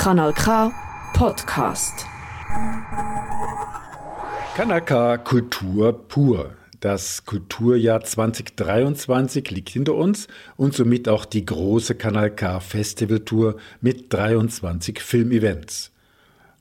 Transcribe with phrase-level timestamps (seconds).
[0.00, 0.72] Kanal K
[1.12, 2.06] Podcast.
[4.56, 6.54] Kanal K Kultur pur.
[6.80, 10.26] Das Kulturjahr 2023 liegt hinter uns
[10.56, 15.90] und somit auch die große Kanal K Festivaltour mit 23 Filmevents.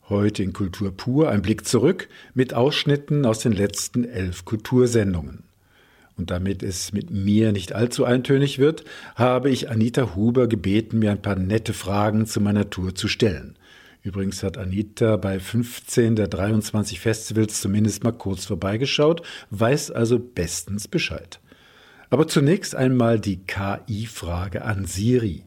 [0.09, 5.48] Heute in Kultur pur ein Blick zurück mit Ausschnitten aus den letzten elf Kultursendungen.
[6.19, 8.83] Und damit es mit mir nicht allzu eintönig wird,
[9.15, 13.57] habe ich Anita Huber gebeten, mir ein paar nette Fragen zu meiner Tour zu stellen.
[14.03, 20.89] Übrigens hat Anita bei 15 der 23 Festivals zumindest mal kurz vorbeigeschaut, weiß also bestens
[20.89, 21.39] Bescheid.
[22.09, 25.45] Aber zunächst einmal die KI-Frage an Siri.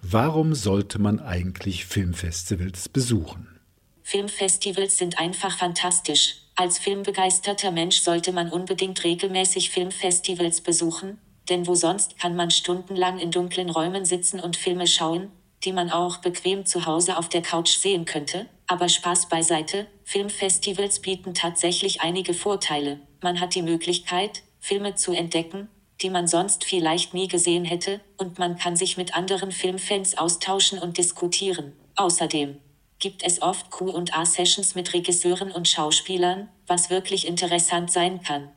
[0.00, 3.55] Warum sollte man eigentlich Filmfestivals besuchen?
[4.08, 6.36] Filmfestivals sind einfach fantastisch.
[6.54, 13.18] Als filmbegeisterter Mensch sollte man unbedingt regelmäßig Filmfestivals besuchen, denn wo sonst kann man stundenlang
[13.18, 15.32] in dunklen Räumen sitzen und Filme schauen,
[15.64, 21.00] die man auch bequem zu Hause auf der Couch sehen könnte, aber Spaß beiseite, Filmfestivals
[21.00, 23.00] bieten tatsächlich einige Vorteile.
[23.22, 25.68] Man hat die Möglichkeit, Filme zu entdecken,
[26.00, 30.78] die man sonst vielleicht nie gesehen hätte, und man kann sich mit anderen Filmfans austauschen
[30.78, 31.72] und diskutieren.
[31.96, 32.60] Außerdem
[32.98, 38.50] gibt es oft Q&A-Sessions mit Regisseuren und Schauspielern, was wirklich interessant sein kann.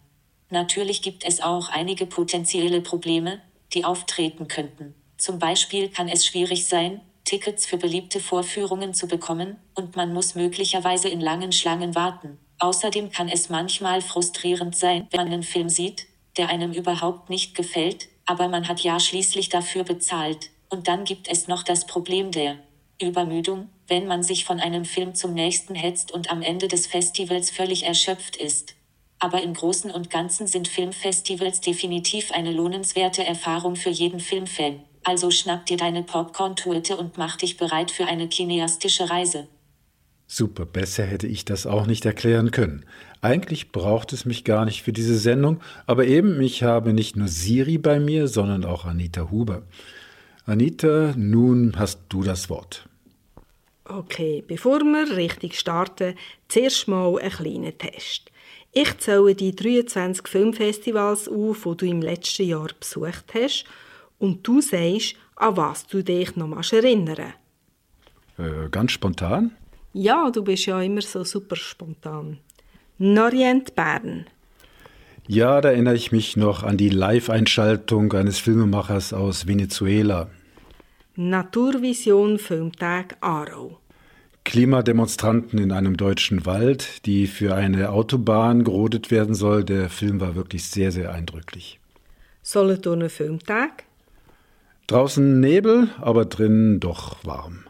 [0.50, 3.42] Natürlich gibt es auch einige potenzielle Probleme,
[3.74, 4.96] die auftreten könnten.
[5.18, 10.34] Zum Beispiel kann es schwierig sein, Tickets für beliebte Vorführungen zu bekommen, und man muss
[10.34, 12.40] möglicherweise in langen Schlangen warten.
[12.58, 17.54] Außerdem kann es manchmal frustrierend sein, wenn man einen Film sieht, der einem überhaupt nicht
[17.56, 20.50] gefällt, aber man hat ja schließlich dafür bezahlt.
[20.70, 22.58] Und dann gibt es noch das Problem der
[23.02, 27.50] Übermüdung, wenn man sich von einem Film zum nächsten hetzt und am Ende des Festivals
[27.50, 28.76] völlig erschöpft ist.
[29.20, 34.82] Aber im Großen und Ganzen sind Filmfestivals definitiv eine lohnenswerte Erfahrung für jeden Filmfan.
[35.04, 39.48] Also schnapp dir deine Popcorn-Tuete und mach dich bereit für eine kineastische Reise.
[40.28, 42.86] Super, besser hätte ich das auch nicht erklären können.
[43.22, 47.28] Eigentlich braucht es mich gar nicht für diese Sendung, aber eben, ich habe nicht nur
[47.28, 49.64] Siri bei mir, sondern auch Anita Huber.
[50.46, 52.89] Anita, nun hast du das Wort.
[53.92, 56.14] Okay, bevor wir richtig starten,
[56.48, 58.32] zuerst mal einen kleinen Test.
[58.72, 63.66] Ich zähle die 23 Filmfestivals auf, die du im letzten Jahr besucht hast,
[64.20, 67.34] und du sagst, an was du dich noch erinnern
[68.38, 69.52] äh, Ganz spontan?
[69.94, 72.38] Ja, du bist ja immer so super spontan.
[73.00, 74.28] Norient Bern.
[75.28, 80.30] Ja, da erinnere ich mich noch an die Live-Einschaltung eines Filmemachers aus Venezuela.
[81.16, 83.79] Naturvision Filmtag Aarau.
[84.50, 89.64] Klimademonstranten in einem deutschen Wald, die für eine Autobahn gerodet werden soll.
[89.64, 91.80] Der Film war wirklich sehr, sehr eindrücklich.
[92.42, 93.84] Solothurner Filmtag.
[94.88, 97.66] Draußen Nebel, aber drinnen doch warm.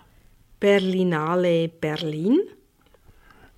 [0.62, 2.40] Berlinale Berlin.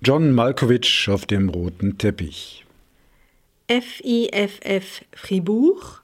[0.00, 2.66] John Malkovich auf dem roten Teppich.
[3.68, 6.02] FIFF Fribourg.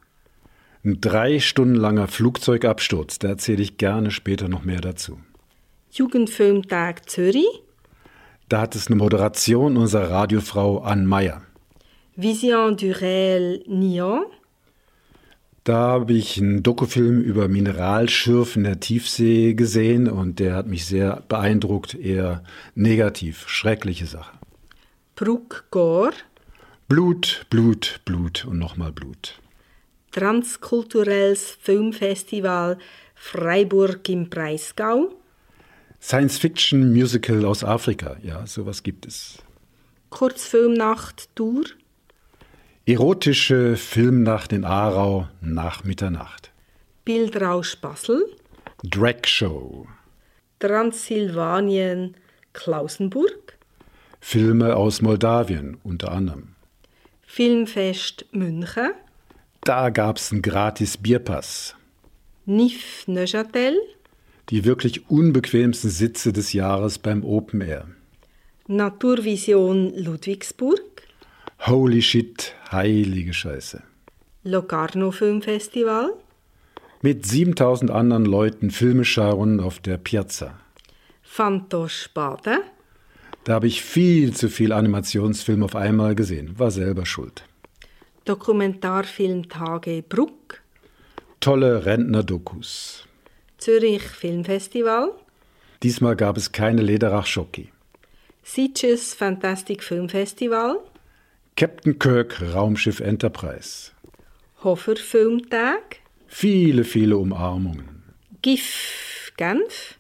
[0.84, 5.18] Ein drei Stunden langer Flugzeugabsturz, da erzähle ich gerne später noch mehr dazu.
[5.98, 7.62] Jugendfilmtag Zürich.
[8.48, 11.42] Da hat es eine Moderation unserer Radiofrau Ann Meyer.
[12.14, 14.24] Vision du Réel Nyon.
[15.64, 20.86] Da habe ich einen Dokufilm über Mineralschürf in der Tiefsee gesehen und der hat mich
[20.86, 22.42] sehr beeindruckt, eher
[22.74, 24.38] negativ, schreckliche Sache.
[25.14, 26.12] Bruck Gore.
[26.88, 29.34] Blut, Blut, Blut und nochmal Blut.
[30.12, 32.78] Transkulturelles Filmfestival
[33.14, 35.12] Freiburg im Breisgau.
[36.00, 39.38] Science-Fiction-Musical aus Afrika, ja, sowas gibt es.
[40.10, 41.64] Kurzfilmnacht Tour.
[42.86, 46.50] Erotische Filmnacht in Aarau nach Mitternacht.
[47.04, 48.24] Bildrausch Basel.
[48.82, 49.86] Drag Show.
[50.58, 52.14] Transsilvanien
[52.52, 53.58] Klausenburg.
[54.20, 56.54] Filme aus Moldawien unter anderem.
[57.26, 58.92] Filmfest München.
[59.62, 61.74] Da gab's einen gratis Bierpass.
[62.46, 63.76] NIF Neuchâtel.
[64.50, 67.86] Die wirklich unbequemsten Sitze des Jahres beim Open Air.
[68.66, 70.80] Naturvision Ludwigsburg.
[71.66, 73.82] Holy shit, heilige Scheiße.
[74.44, 76.12] Locarno Filmfestival.
[77.02, 80.58] Mit 7000 anderen Leuten Filme schauen auf der Piazza.
[81.22, 82.60] Fantosch Baden.
[83.44, 86.58] Da habe ich viel zu viel Animationsfilm auf einmal gesehen.
[86.58, 87.44] War selber schuld.
[88.24, 90.60] Dokumentarfilmtage Bruck.
[91.40, 93.07] Tolle Rentner-Dokus.
[93.58, 95.12] Zürich Filmfestival.
[95.82, 97.68] Diesmal gab es keine Lederach-Schocki.
[98.42, 100.78] Sitges Fantastic Filmfestival.
[101.56, 103.90] Captain Kirk Raumschiff Enterprise.
[104.64, 105.96] Hofer Filmtag.
[106.26, 108.02] Viele, viele Umarmungen.
[108.42, 109.98] GIF Genf.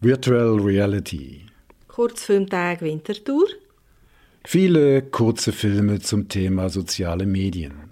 [0.00, 1.42] Virtual Reality.
[1.88, 3.48] Kurzfilmtag Winterthur.
[4.44, 7.85] Viele kurze Filme zum Thema soziale Medien.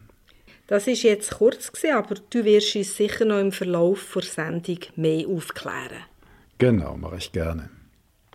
[0.67, 4.79] Das ist jetzt kurz gewesen, aber du wirst uns sicher noch im Verlauf der Sendung
[4.97, 6.05] mehr aufklären.
[6.59, 7.69] Genau, mache ich gerne.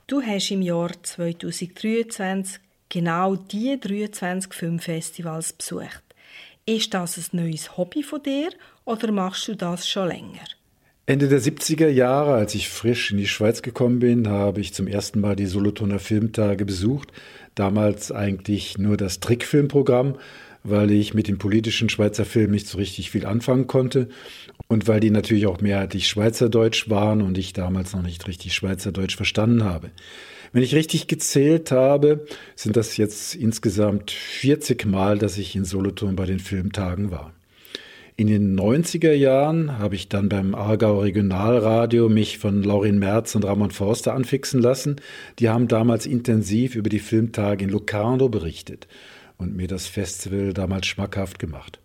[0.05, 6.03] Du hast im Jahr 2023 genau die 23 Filmfestivals besucht.
[6.65, 8.49] Ist das ein neues Hobby von dir
[8.85, 10.45] oder machst du das schon länger?
[11.07, 14.85] Ende der 70er Jahre, als ich frisch in die Schweiz gekommen bin, habe ich zum
[14.85, 17.11] ersten Mal die Solothurner Filmtage besucht.
[17.55, 20.17] Damals eigentlich nur das Trickfilmprogramm,
[20.63, 24.09] weil ich mit dem politischen Schweizer Film nicht so richtig viel anfangen konnte
[24.67, 29.15] und weil die natürlich auch mehrheitlich Schweizerdeutsch waren und ich damals noch nicht richtig Schweizerdeutsch
[29.15, 29.91] verstanden habe.
[30.51, 32.25] Wenn ich richtig gezählt habe,
[32.55, 37.33] sind das jetzt insgesamt 40 Mal, dass ich in Solothurn bei den Filmtagen war.
[38.15, 43.45] In den 90er Jahren habe ich dann beim Aargau Regionalradio mich von Laurin Merz und
[43.45, 44.97] Ramon Forster anfixen lassen.
[45.37, 48.87] Die haben damals intensiv über die Filmtage in Locarno berichtet
[49.39, 51.79] und mir das Festival damals schmackhaft gemacht.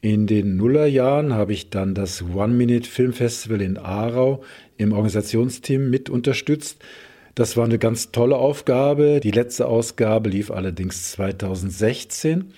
[0.00, 4.42] In den Nullerjahren habe ich dann das One-Minute-Filmfestival in Aarau
[4.78, 6.82] im Organisationsteam mit unterstützt.
[7.34, 9.20] Das war eine ganz tolle Aufgabe.
[9.20, 12.54] Die letzte Ausgabe lief allerdings 2016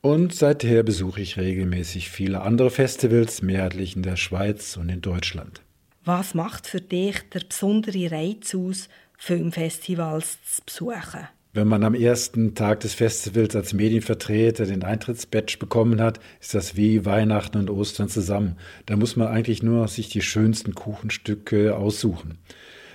[0.00, 5.62] und seither besuche ich regelmäßig viele andere Festivals, mehrheitlich in der Schweiz und in Deutschland.
[6.04, 8.88] Was macht für dich der besondere Reiz aus,
[9.18, 11.28] Filmfestivals zu besuchen?
[11.56, 16.76] Wenn man am ersten Tag des Festivals als Medienvertreter den Eintrittsbatch bekommen hat, ist das
[16.76, 18.58] wie Weihnachten und Ostern zusammen.
[18.84, 22.36] Da muss man eigentlich nur sich die schönsten Kuchenstücke aussuchen.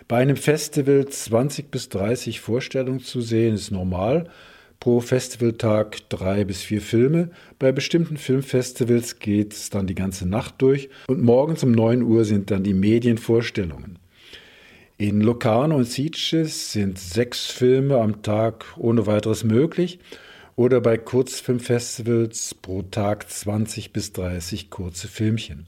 [0.07, 4.29] Bei einem Festival 20 bis 30 Vorstellungen zu sehen, ist normal
[4.79, 7.31] pro Festivaltag drei bis vier Filme.
[7.57, 12.25] Bei bestimmten Filmfestivals geht es dann die ganze Nacht durch und morgens um 9 Uhr
[12.25, 13.97] sind dann die Medienvorstellungen.
[15.01, 19.97] In Locarno und Sitges sind sechs Filme am Tag ohne weiteres möglich
[20.55, 25.65] oder bei Kurzfilmfestivals pro Tag 20 bis 30 kurze Filmchen.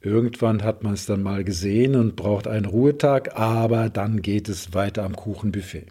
[0.00, 4.74] Irgendwann hat man es dann mal gesehen und braucht einen Ruhetag, aber dann geht es
[4.74, 5.86] weiter am Kuchenbuffet.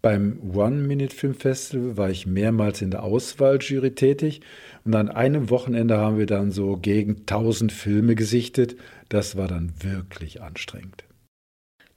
[0.00, 4.40] Beim One-Minute-Film-Festival war ich mehrmals in der Auswahljury tätig
[4.86, 8.76] und an einem Wochenende haben wir dann so gegen 1000 Filme gesichtet.
[9.10, 11.05] Das war dann wirklich anstrengend.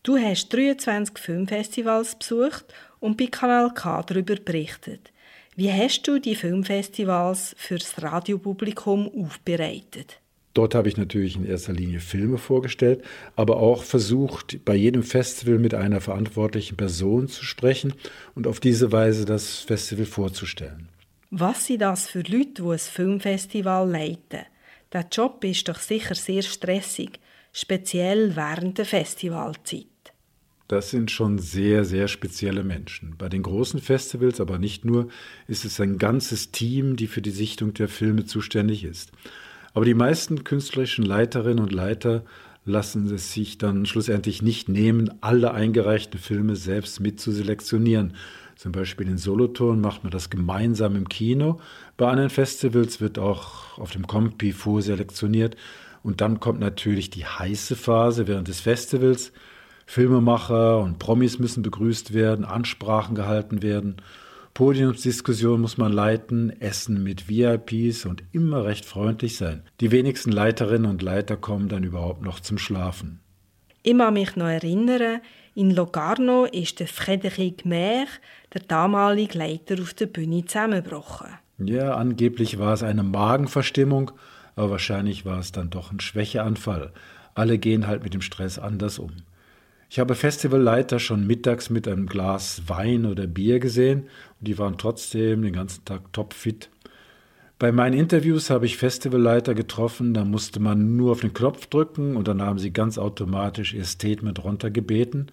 [0.02, 2.66] Du hast 23 Filmfestivals besucht
[3.02, 5.12] und bei Kanal K darüber berichtet.
[5.58, 10.22] Wie hast du die Filmfestivals fürs Radiopublikum aufbereitet?
[10.54, 13.04] Dort habe ich natürlich in erster Linie Filme vorgestellt,
[13.36, 17.94] aber auch versucht, bei jedem Festival mit einer verantwortlichen Person zu sprechen
[18.36, 20.88] und auf diese Weise das Festival vorzustellen.
[21.30, 24.46] Was sind das für Leute, die ein Filmfestival leiten?
[24.94, 27.20] Der Job ist doch sicher sehr stressig,
[27.52, 29.86] speziell während der Festivalzeit.
[30.68, 33.16] Das sind schon sehr, sehr spezielle Menschen.
[33.18, 35.08] Bei den großen Festivals, aber nicht nur,
[35.48, 39.12] ist es ein ganzes Team, die für die Sichtung der Filme zuständig ist.
[39.74, 42.24] Aber die meisten künstlerischen Leiterinnen und Leiter
[42.66, 48.14] lassen es sich dann schlussendlich nicht nehmen, alle eingereichten Filme selbst mit zu selektionieren.
[48.56, 51.60] Zum Beispiel in Solothurn macht man das gemeinsam im Kino.
[51.98, 55.56] Bei anderen Festivals wird auch auf dem Compi vorselektioniert.
[56.04, 59.32] Und dann kommt natürlich die heiße Phase während des Festivals.
[59.86, 63.98] Filmemacher und Promis müssen begrüßt werden, Ansprachen gehalten werden.
[64.54, 69.64] Podiumsdiskussion muss man leiten, essen mit VIPs und immer recht freundlich sein.
[69.80, 73.20] Die wenigsten Leiterinnen und Leiter kommen dann überhaupt noch zum Schlafen.
[73.82, 75.22] Ich kann mich noch erinnern,
[75.56, 78.06] in Locarno ist der Frédéric Mer,
[78.54, 81.30] der damalige Leiter, auf der Bühne zusammengebrochen.
[81.58, 84.12] Ja, angeblich war es eine Magenverstimmung,
[84.60, 86.92] aber wahrscheinlich war es dann doch ein Schwächeanfall.
[87.34, 89.12] Alle gehen halt mit dem Stress anders um.
[89.90, 94.02] Ich habe Festivalleiter schon mittags mit einem Glas Wein oder Bier gesehen
[94.40, 96.70] und die waren trotzdem den ganzen Tag topfit.
[97.58, 102.18] Bei meinen Interviews habe ich Festivalleiter getroffen, da musste man nur auf den Knopf drücken
[102.18, 105.32] und dann haben sie ganz automatisch ihr Statement runtergebeten.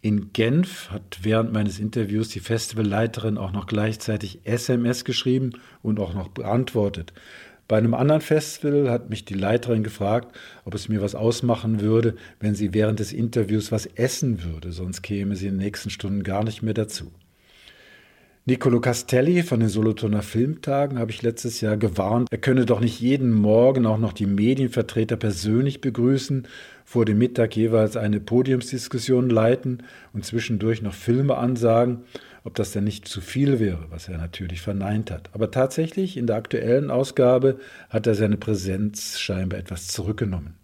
[0.00, 5.52] In Genf hat während meines Interviews die Festivalleiterin auch noch gleichzeitig SMS geschrieben
[5.82, 7.12] und auch noch beantwortet.
[7.68, 12.16] Bei einem anderen Festival hat mich die Leiterin gefragt, ob es mir was ausmachen würde,
[12.40, 16.22] wenn sie während des Interviews was essen würde, sonst käme sie in den nächsten Stunden
[16.22, 17.12] gar nicht mehr dazu.
[18.44, 23.00] Nicolo Castelli von den Solothurner Filmtagen habe ich letztes Jahr gewarnt, er könne doch nicht
[23.00, 26.48] jeden Morgen auch noch die Medienvertreter persönlich begrüßen,
[26.84, 32.00] vor dem Mittag jeweils eine Podiumsdiskussion leiten und zwischendurch noch Filme ansagen
[32.44, 35.30] ob das denn nicht zu viel wäre, was er natürlich verneint hat.
[35.32, 37.58] Aber tatsächlich, in der aktuellen Ausgabe
[37.90, 40.56] hat er seine Präsenz scheinbar etwas zurückgenommen.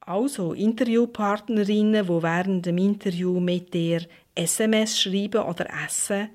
[0.00, 4.02] Also Interviewpartnerinnen, die während dem Interview mit dir
[4.34, 6.28] SMS schreiben oder essen.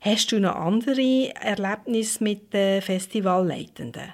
[0.00, 4.12] Hast du noch andere Erlebnisse mit den Festivalleitenden?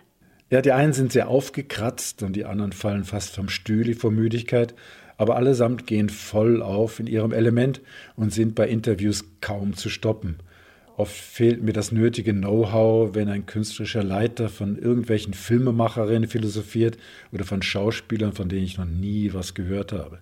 [0.51, 4.75] Ja, die einen sind sehr aufgekratzt und die anderen fallen fast vom Stühle vor Müdigkeit,
[5.19, 7.83] aber allesamt gehen voll auf in ihrem Element
[8.17, 10.37] und sind bei Interviews kaum zu stoppen.
[10.97, 16.97] Oft fehlt mir das nötige Know-how, wenn ein künstlerischer Leiter von irgendwelchen Filmemacherinnen philosophiert
[17.31, 20.21] oder von Schauspielern, von denen ich noch nie was gehört habe.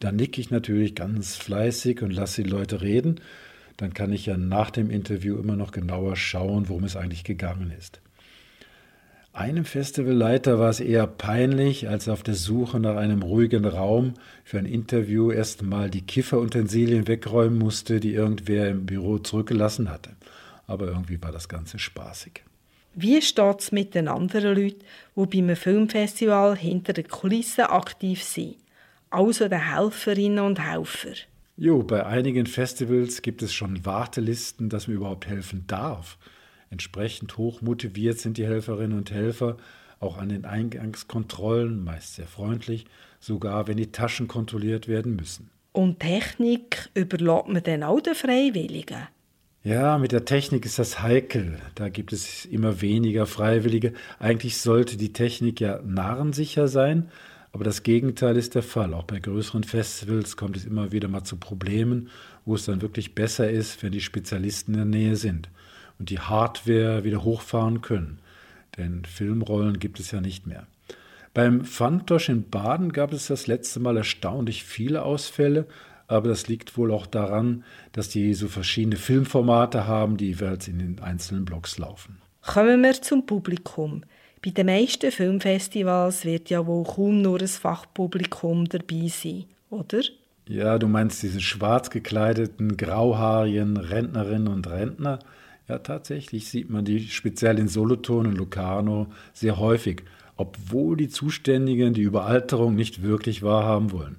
[0.00, 3.20] Dann nicke ich natürlich ganz fleißig und lasse die Leute reden.
[3.76, 7.72] Dann kann ich ja nach dem Interview immer noch genauer schauen, worum es eigentlich gegangen
[7.76, 8.00] ist.
[9.34, 14.14] Einem Festivalleiter war es eher peinlich, als auf der Suche nach einem ruhigen Raum
[14.44, 20.10] für ein Interview erst mal die Kifferutensilien wegräumen musste, die irgendwer im Büro zurückgelassen hatte.
[20.68, 22.44] Aber irgendwie war das Ganze spaßig.
[22.94, 24.84] Wie steht es mit den anderen Leuten,
[25.16, 28.58] die beim Filmfestival hinter den Kulissen aktiv sind?
[29.10, 31.14] Also den Helferinnen und Helfer.
[31.56, 36.18] Jo, bei einigen Festivals gibt es schon Wartelisten, dass man überhaupt helfen darf.
[36.74, 39.58] Entsprechend hoch motiviert sind die Helferinnen und Helfer,
[40.00, 42.86] auch an den Eingangskontrollen, meist sehr freundlich,
[43.20, 45.50] sogar wenn die Taschen kontrolliert werden müssen.
[45.70, 49.06] Und Technik überlässt man dann auch den Freiwilligen?
[49.62, 51.60] Ja, mit der Technik ist das heikel.
[51.76, 53.92] Da gibt es immer weniger Freiwillige.
[54.18, 57.08] Eigentlich sollte die Technik ja narrensicher sein,
[57.52, 58.94] aber das Gegenteil ist der Fall.
[58.94, 62.10] Auch bei größeren Festivals kommt es immer wieder mal zu Problemen,
[62.44, 65.48] wo es dann wirklich besser ist, wenn die Spezialisten in der Nähe sind
[65.98, 68.18] und die Hardware wieder hochfahren können.
[68.76, 70.66] Denn Filmrollen gibt es ja nicht mehr.
[71.32, 75.66] Beim Fantosch in Baden gab es das letzte Mal erstaunlich viele Ausfälle,
[76.06, 80.78] aber das liegt wohl auch daran, dass die so verschiedene Filmformate haben, die jeweils in
[80.78, 82.18] den einzelnen Blocks laufen.
[82.42, 84.02] Kommen wir zum Publikum.
[84.44, 90.02] Bei den meisten Filmfestivals wird ja wohl kaum nur ein Fachpublikum dabei sein, oder?
[90.46, 95.20] Ja, du meinst diese schwarz gekleideten, grauhaarigen Rentnerinnen und Rentner,
[95.68, 100.02] ja, tatsächlich sieht man die speziell in Solothurn und Locarno sehr häufig,
[100.36, 104.16] obwohl die Zuständigen die Überalterung nicht wirklich wahrhaben wollen.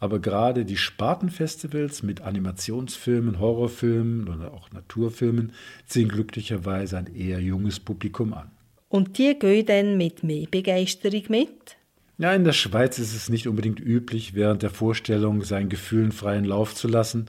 [0.00, 5.52] Aber gerade die Spartenfestivals mit Animationsfilmen, Horrorfilmen oder auch Naturfilmen
[5.86, 8.50] ziehen glücklicherweise ein eher junges Publikum an.
[8.88, 11.76] Und die gehen dann mit mehr Begeisterung mit?
[12.18, 16.44] Ja, in der Schweiz ist es nicht unbedingt üblich, während der Vorstellung seinen Gefühlen freien
[16.44, 17.26] Lauf zu lassen.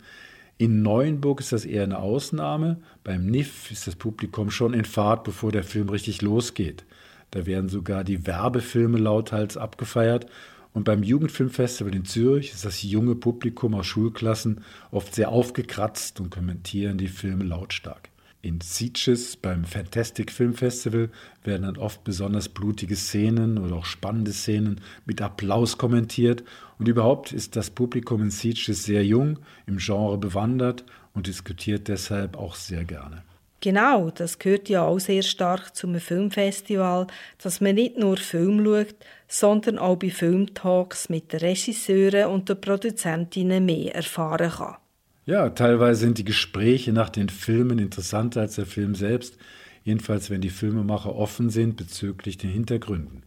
[0.61, 2.77] In Neuenburg ist das eher eine Ausnahme.
[3.03, 6.85] Beim NIF ist das Publikum schon in Fahrt, bevor der Film richtig losgeht.
[7.31, 10.27] Da werden sogar die Werbefilme lauthals abgefeiert.
[10.71, 16.29] Und beim Jugendfilmfestival in Zürich ist das junge Publikum aus Schulklassen oft sehr aufgekratzt und
[16.29, 18.10] kommentieren die Filme lautstark.
[18.43, 21.11] In Sitges beim Fantastic Film Festival
[21.43, 26.43] werden dann oft besonders blutige Szenen oder auch spannende Szenen mit Applaus kommentiert.
[26.79, 30.83] Und überhaupt ist das Publikum in Sitges sehr jung, im Genre bewandert
[31.13, 33.23] und diskutiert deshalb auch sehr gerne.
[33.59, 37.05] Genau, das gehört ja auch sehr stark zum Filmfestival,
[37.43, 38.95] dass man nicht nur Film schaut,
[39.27, 44.80] sondern auch bei Filmtalks mit den Regisseuren und den Produzentinnen mehr erfahren kann.
[45.25, 49.37] Ja, teilweise sind die Gespräche nach den Filmen interessanter als der Film selbst,
[49.83, 53.23] jedenfalls wenn die Filmemacher offen sind bezüglich den Hintergründen.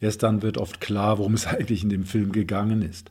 [0.00, 3.10] Erst dann wird oft klar, worum es eigentlich in dem Film gegangen ist.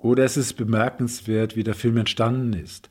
[0.00, 2.90] Oder es ist bemerkenswert, wie der Film entstanden ist.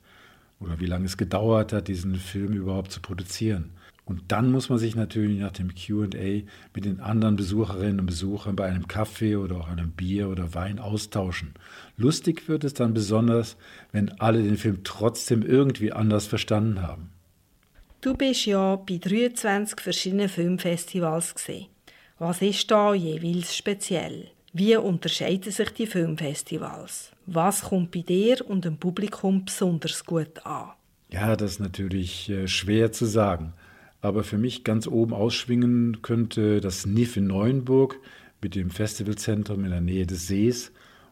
[0.60, 3.72] Oder wie lange es gedauert hat, diesen Film überhaupt zu produzieren.
[4.06, 6.44] Und dann muss man sich natürlich nach dem QA
[6.74, 10.78] mit den anderen Besucherinnen und Besuchern bei einem Kaffee oder auch einem Bier oder Wein
[10.78, 11.56] austauschen.
[11.98, 13.58] Lustig wird es dann besonders,
[13.92, 17.10] wenn alle den Film trotzdem irgendwie anders verstanden haben.
[18.02, 21.68] Du bist ja bei 23 verschiedenen Filmfestivals gesehen.
[22.20, 24.28] Was ist da jeweils speziell?
[24.54, 27.12] Wie unterscheiden sich die Filmfestivals?
[27.26, 30.70] Was kommt bei dir und dem Publikum besonders gut an?
[31.10, 33.54] Ja, das ist natürlich äh, schwer zu sagen.
[34.06, 38.00] Aber für mich ganz oben ausschwingen könnte das NIF in Neuenburg
[38.40, 40.72] mit dem Festivalzentrum in der Nähe des Sees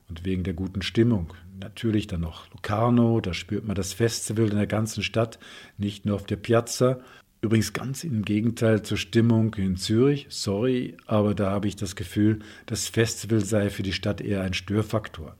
[0.09, 1.33] und wegen der guten Stimmung.
[1.59, 5.39] Natürlich dann noch Locarno, da spürt man das Festival in der ganzen Stadt,
[5.79, 7.00] nicht nur auf der Piazza.
[7.41, 10.27] Übrigens ganz im Gegenteil zur Stimmung in Zürich.
[10.29, 14.53] Sorry, aber da habe ich das Gefühl, das Festival sei für die Stadt eher ein
[14.53, 15.35] Störfaktor.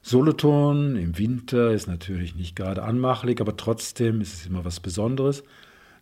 [0.00, 5.44] Solothurn im Winter ist natürlich nicht gerade anmachlich, aber trotzdem ist es immer was Besonderes.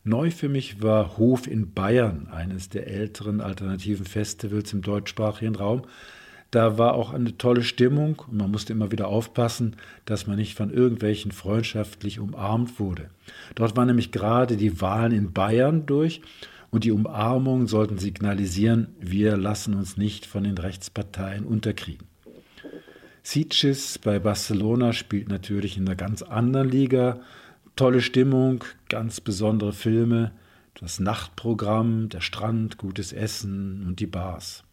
[0.03, 5.83] Neu für mich war Hof in Bayern, eines der älteren alternativen Festivals im deutschsprachigen Raum.
[6.51, 9.77] Da war auch eine tolle Stimmung und man musste immer wieder aufpassen,
[10.07, 13.11] dass man nicht von irgendwelchen freundschaftlich umarmt wurde.
[13.55, 16.23] Dort waren nämlich gerade die Wahlen in Bayern durch
[16.71, 22.07] und die Umarmungen sollten signalisieren, wir lassen uns nicht von den Rechtsparteien unterkriegen.
[23.23, 27.21] Sitges bei Barcelona spielt natürlich in einer ganz anderen Liga.
[27.81, 30.33] Tolle Stimmung, ganz besondere Filme,
[30.79, 34.65] das Nachtprogramm, der Strand, gutes Essen und die Bars.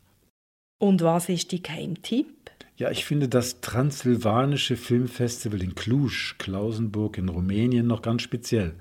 [0.77, 2.27] Und was ist die Geheimtipp?
[2.75, 8.73] Ja, ich finde das Transsilvanische Filmfestival in Cluj, Klausenburg in Rumänien, noch ganz speziell.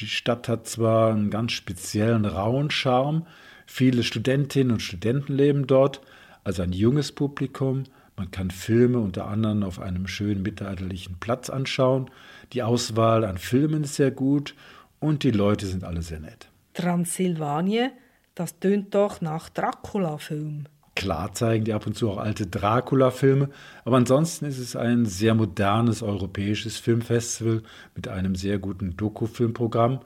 [0.00, 3.26] Die Stadt hat zwar einen ganz speziellen rauen Charme,
[3.66, 6.02] viele Studentinnen und Studenten leben dort,
[6.44, 7.82] also ein junges Publikum.
[8.16, 12.12] Man kann Filme unter anderem auf einem schönen mittelalterlichen Platz anschauen.
[12.52, 14.54] Die Auswahl an Filmen ist sehr gut
[15.00, 16.48] und die Leute sind alle sehr nett.
[16.74, 17.90] Transsilvanien,
[18.34, 20.66] das tönt doch nach Dracula-Film.
[20.94, 23.50] Klar zeigen die ab und zu auch alte Dracula-Filme,
[23.84, 27.62] aber ansonsten ist es ein sehr modernes europäisches Filmfestival
[27.94, 30.00] mit einem sehr guten Doku-Filmprogramm.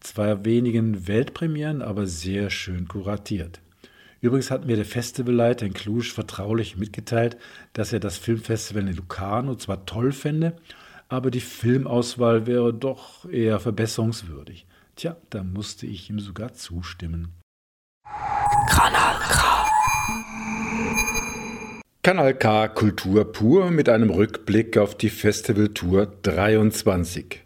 [0.00, 3.60] Zwar wenigen Weltpremieren, aber sehr schön kuratiert.
[4.22, 7.36] Übrigens hat mir der Festivalleiter in Cluj vertraulich mitgeteilt,
[7.74, 10.54] dass er das Filmfestival in Lucano zwar toll fände,
[11.10, 14.66] aber die Filmauswahl wäre doch eher verbesserungswürdig.
[14.94, 17.34] Tja, da musste ich ihm sogar zustimmen.
[18.68, 19.66] Kanal K.
[22.02, 27.44] Kanal K Kultur pur mit einem Rückblick auf die Festivaltour 23.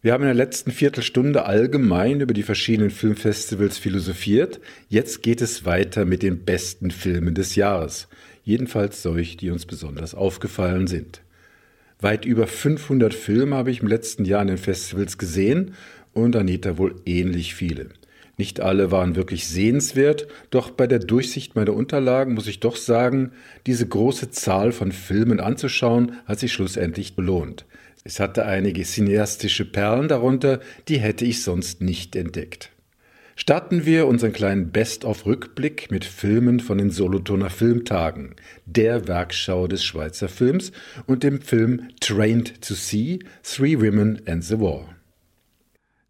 [0.00, 4.60] Wir haben in der letzten Viertelstunde allgemein über die verschiedenen Filmfestivals philosophiert.
[4.88, 8.08] Jetzt geht es weiter mit den besten Filmen des Jahres.
[8.42, 11.23] Jedenfalls solch, die uns besonders aufgefallen sind.
[12.00, 15.74] Weit über 500 Filme habe ich im letzten Jahr in den Festivals gesehen
[16.12, 17.88] und Anita wohl ähnlich viele.
[18.36, 23.30] Nicht alle waren wirklich sehenswert, doch bei der Durchsicht meiner Unterlagen muss ich doch sagen,
[23.66, 27.64] diese große Zahl von Filmen anzuschauen hat sich schlussendlich belohnt.
[28.02, 32.73] Es hatte einige cineastische Perlen darunter, die hätte ich sonst nicht entdeckt.
[33.36, 40.28] Starten wir unseren kleinen Best-of-Rückblick mit Filmen von den Solothurner Filmtagen, der Werkschau des Schweizer
[40.28, 40.70] Films
[41.06, 44.88] und dem Film Trained to See, Three Women and the War.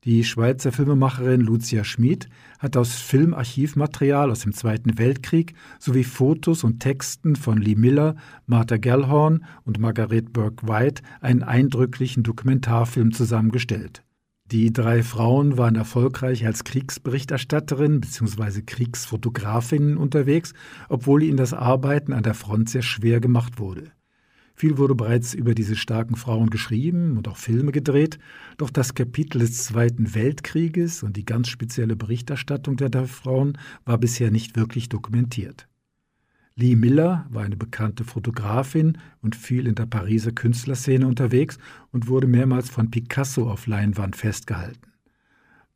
[0.05, 6.81] Die Schweizer Filmemacherin Lucia Schmid hat aus Filmarchivmaterial aus dem Zweiten Weltkrieg sowie Fotos und
[6.81, 14.04] Texten von Lee Miller, Martha Gellhorn und Margaret Burke White einen eindrücklichen Dokumentarfilm zusammengestellt.
[14.55, 18.63] Die drei Frauen waren erfolgreich als Kriegsberichterstatterinnen bzw.
[18.63, 20.55] Kriegsfotografinnen unterwegs,
[20.89, 23.91] obwohl ihnen das Arbeiten an der Front sehr schwer gemacht wurde.
[24.55, 28.21] Viel wurde bereits über diese starken Frauen geschrieben und auch Filme gedreht,
[28.57, 34.31] doch das Kapitel des Zweiten Weltkrieges und die ganz spezielle Berichterstattung der Frauen war bisher
[34.31, 35.67] nicht wirklich dokumentiert.
[36.57, 41.59] Lee Miller war eine bekannte Fotografin und viel in der Pariser Künstlerszene unterwegs
[41.91, 44.93] und wurde mehrmals von Picasso auf Leinwand festgehalten.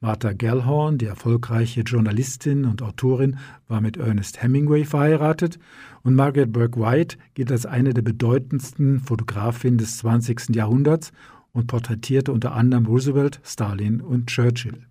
[0.00, 5.58] Martha Gellhorn, die erfolgreiche Journalistin und Autorin, war mit Ernest Hemingway verheiratet
[6.04, 10.54] und Margaret Burke White gilt als eine der bedeutendsten Fotografinnen des 20.
[10.54, 11.10] Jahrhunderts
[11.52, 14.87] und porträtierte unter anderem Roosevelt, Stalin und Churchill.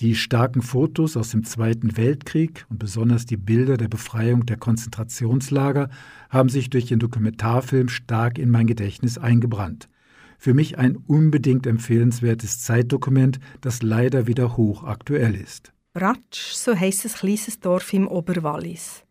[0.00, 5.90] Die starken Fotos aus dem Zweiten Weltkrieg und besonders die Bilder der Befreiung der Konzentrationslager
[6.30, 9.88] haben sich durch den Dokumentarfilm stark in mein Gedächtnis eingebrannt–
[10.40, 15.74] für mich ein unbedingt empfehlenswertes Zeitdokument, das leider wieder hochaktuell ist.
[15.92, 19.04] Bratsch, so heisst ein kleines Dorf im Oberwallis.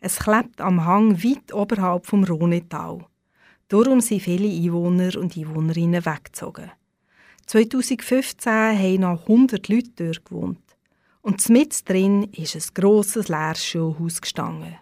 [0.00, 3.06] Es klebt am Hang weit oberhalb vom Rhonetal.
[3.68, 6.70] Darum sind viele Einwohner und Einwohnerinnen weggezogen.
[7.46, 10.58] 2015 haben noch 100 Leute dort gewohnt.
[11.22, 14.76] Und mit drin ist ein grosses Lehrschulhaus gestanden.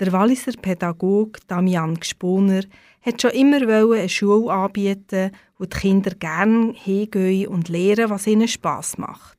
[0.00, 2.62] Der Walliser Pädagoge Damian Gsponer
[3.02, 8.48] hat schon immer eine Schule anbieten, wo die Kinder gerne hingehen und lernen, was ihnen
[8.48, 9.38] Spass macht.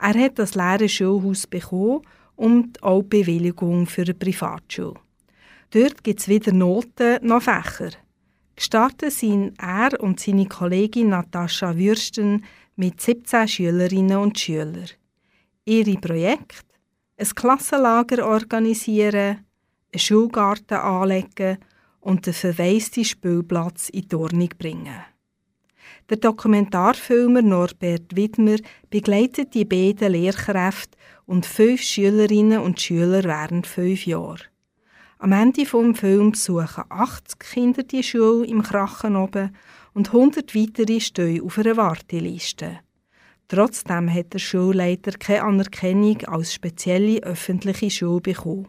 [0.00, 2.02] Er hat das leere Schulhaus bekommen
[2.36, 4.94] und auch Bewilligung für eine Privatschule.
[5.70, 7.90] Dort gibt es weder Noten noch Fächer.
[8.58, 12.44] Gestartet sind er und seine Kollegin Natascha Würsten
[12.74, 14.88] mit 17 Schülerinnen und Schülern.
[15.64, 16.64] Ihre Projekte?
[17.16, 19.46] Ein Klassenlager organisieren,
[19.92, 21.58] einen Schulgarten anlegen
[22.00, 25.04] und den verwaisten Spielplatz in die Ordnung bringen.
[26.10, 28.56] Der Dokumentarfilmer Norbert Widmer
[28.90, 34.42] begleitet die beiden Lehrkräfte und fünf Schülerinnen und Schüler während fünf Jahren.
[35.18, 39.54] Am Ende des Films besuchen 80 Kinder die Schule im Krachen oben
[39.94, 42.80] und 100 weitere stehen auf einer Warteliste.
[43.48, 48.68] Trotzdem hat der Schulleiter keine Anerkennung als spezielle öffentliche Schule bekommen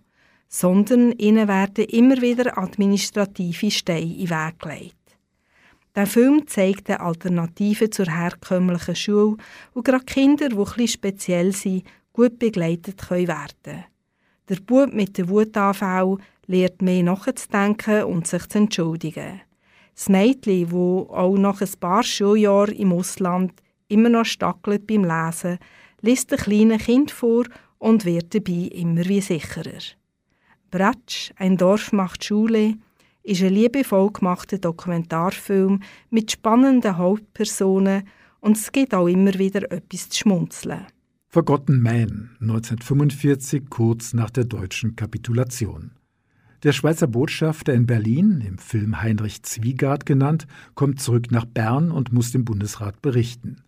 [0.49, 4.95] sondern ihnen werden immer wieder administrative Steine in den Weg gelegt.
[5.95, 9.37] Der Film zeigt eine Alternative zur herkömmlichen Schule,
[9.73, 11.83] wo gerade Kinder, die etwas speziell sind,
[12.13, 13.85] gut begleitet können werden
[14.49, 16.17] Der Bub mit dem Wutanfall
[16.49, 19.41] lernt mehr nachzudenken und sich zu entschuldigen.
[19.93, 23.53] Das Mädchen, das auch nach ein paar Schuljahren im Ausland
[23.87, 25.59] immer noch stackelt beim Lesen,
[26.01, 27.45] liest ein kleines Kind vor
[27.77, 29.79] und wird dabei immer wie sicherer.
[30.71, 32.75] Bratsch, ein Dorf macht Schule,
[33.21, 38.03] ist ein liebevoll gemachter Dokumentarfilm mit spannenden Hauptpersonen
[38.39, 40.87] und es gibt auch immer wieder etwas zu schmunzeln.
[41.27, 45.91] Forgotten Man, 1945, kurz nach der deutschen Kapitulation.
[46.63, 50.45] Der Schweizer Botschafter in Berlin, im Film Heinrich Zwiegard genannt,
[50.75, 53.61] kommt zurück nach Bern und muss dem Bundesrat berichten.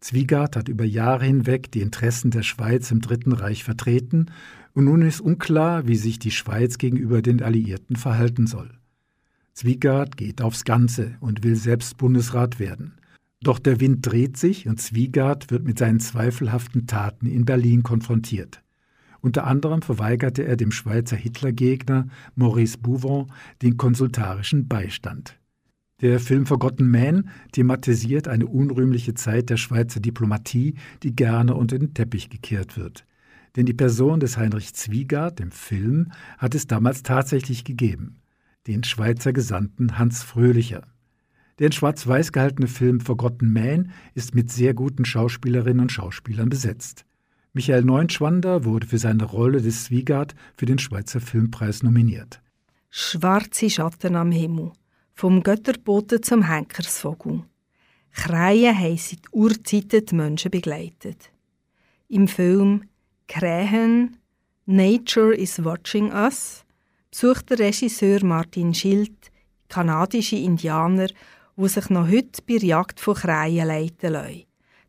[0.00, 4.30] Zwiegard hat über Jahre hinweg die Interessen der Schweiz im Dritten Reich vertreten
[4.72, 8.70] und nun ist unklar, wie sich die Schweiz gegenüber den Alliierten verhalten soll.
[9.52, 12.94] Zwiegard geht aufs Ganze und will selbst Bundesrat werden.
[13.42, 18.62] Doch der Wind dreht sich und Zwiegard wird mit seinen zweifelhaften Taten in Berlin konfrontiert.
[19.22, 23.30] Unter anderem verweigerte er dem Schweizer Hitlergegner Maurice Bouvon
[23.62, 25.38] den konsultarischen Beistand.
[26.00, 31.94] Der Film Forgotten Man thematisiert eine unrühmliche Zeit der Schweizer Diplomatie, die gerne unter den
[31.94, 33.06] Teppich gekehrt wird.
[33.54, 38.20] Denn die Person des Heinrich Zwiegard im Film hat es damals tatsächlich gegeben,
[38.66, 40.82] den Schweizer Gesandten Hans Fröhlicher.
[41.60, 47.04] Der in schwarz-weiß gehaltene Film Forgotten Man ist mit sehr guten Schauspielerinnen und Schauspielern besetzt.
[47.54, 52.40] Michael Neunschwander wurde für seine Rolle des Zwiegard für den Schweizer Filmpreis nominiert.
[52.88, 54.72] Schwarze Schatten am Himmel,
[55.12, 57.44] vom Götterboten zum Henkersvogel.
[58.12, 61.30] Kreien haben seit Urzeiten die Menschen begleitet.
[62.08, 62.84] Im Film
[63.28, 64.16] Krähen,
[64.66, 66.64] Nature is Watching Us
[67.10, 69.30] besucht der Regisseur Martin Schild
[69.68, 71.08] kanadische Indianer
[71.56, 74.44] die sich noch heute bei der Jagd von Kreien leiten lassen.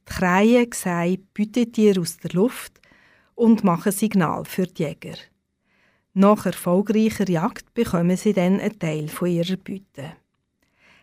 [0.07, 2.79] Die Kreien sehen Beutetiere aus der Luft
[3.35, 5.17] und machen Signal für die Jäger.
[6.13, 10.15] Nach erfolgreicher Jagd bekommen sie dann einen Teil von ihrer Beute.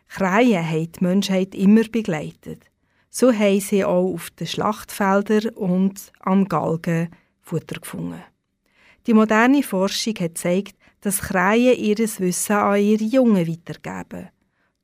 [0.08, 2.70] Kreien haben die Menschheit immer begleitet.
[3.10, 7.10] So haben sie auch auf den Schlachtfeldern und am Galgen
[7.40, 8.22] Futter gefunden.
[9.06, 14.28] Die moderne Forschung hat gezeigt, dass Kreien ihr Wissen an ihre Jungen weitergeben.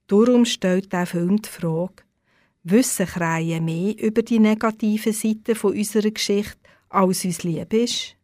[0.09, 2.03] Darum stellt der Film die Frage,
[2.71, 8.17] wissen Kreien mehr über die negativen Seiten unserer Geschichte, als uns lieb ist?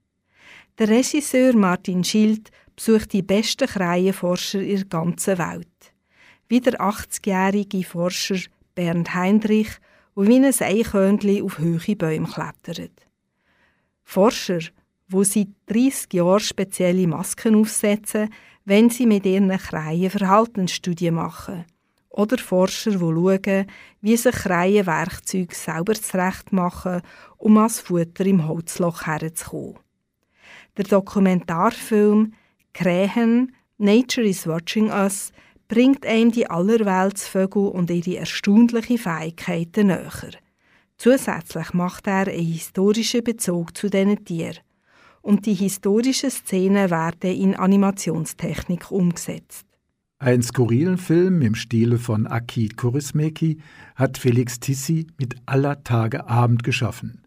[0.78, 5.68] Der Regisseur Martin Schild besucht die besten Kreienforscher in der ganzen Welt.
[6.48, 8.40] Wie der 80-jährige Forscher
[8.74, 9.70] Bernd Heinrich,
[10.16, 13.06] der wie ein Eichhörnchen auf hohe Bäume klettert.
[14.02, 14.58] Forscher,
[15.08, 18.28] die seit 30 Jahren spezielle Masken aufsetzen,
[18.64, 21.64] wenn sie mit ihren Kreien Verhaltensstudien machen.
[22.12, 23.66] Oder Forscher, die schauen,
[24.02, 27.00] wie sich Kreienwerkzeuge selber zurecht machen,
[27.38, 29.78] um ans Futter im Holzloch herzukommen.
[30.76, 32.34] Der Dokumentarfilm
[32.74, 35.32] Krähen Nature is Watching Us
[35.68, 40.32] bringt einem die Allerweltsvögel und ihre erstaunlichen Fähigkeiten näher.
[40.98, 44.58] Zusätzlich macht er einen historischen Bezug zu diesen Tieren.
[45.22, 49.66] Und die historischen Szenen werden in Animationstechnik umgesetzt.
[50.22, 53.58] Ein skurrilen Film im Stile von Aki Kaurismäki
[53.96, 57.22] hat Felix Tissi mit aller Tage Abend geschaffen.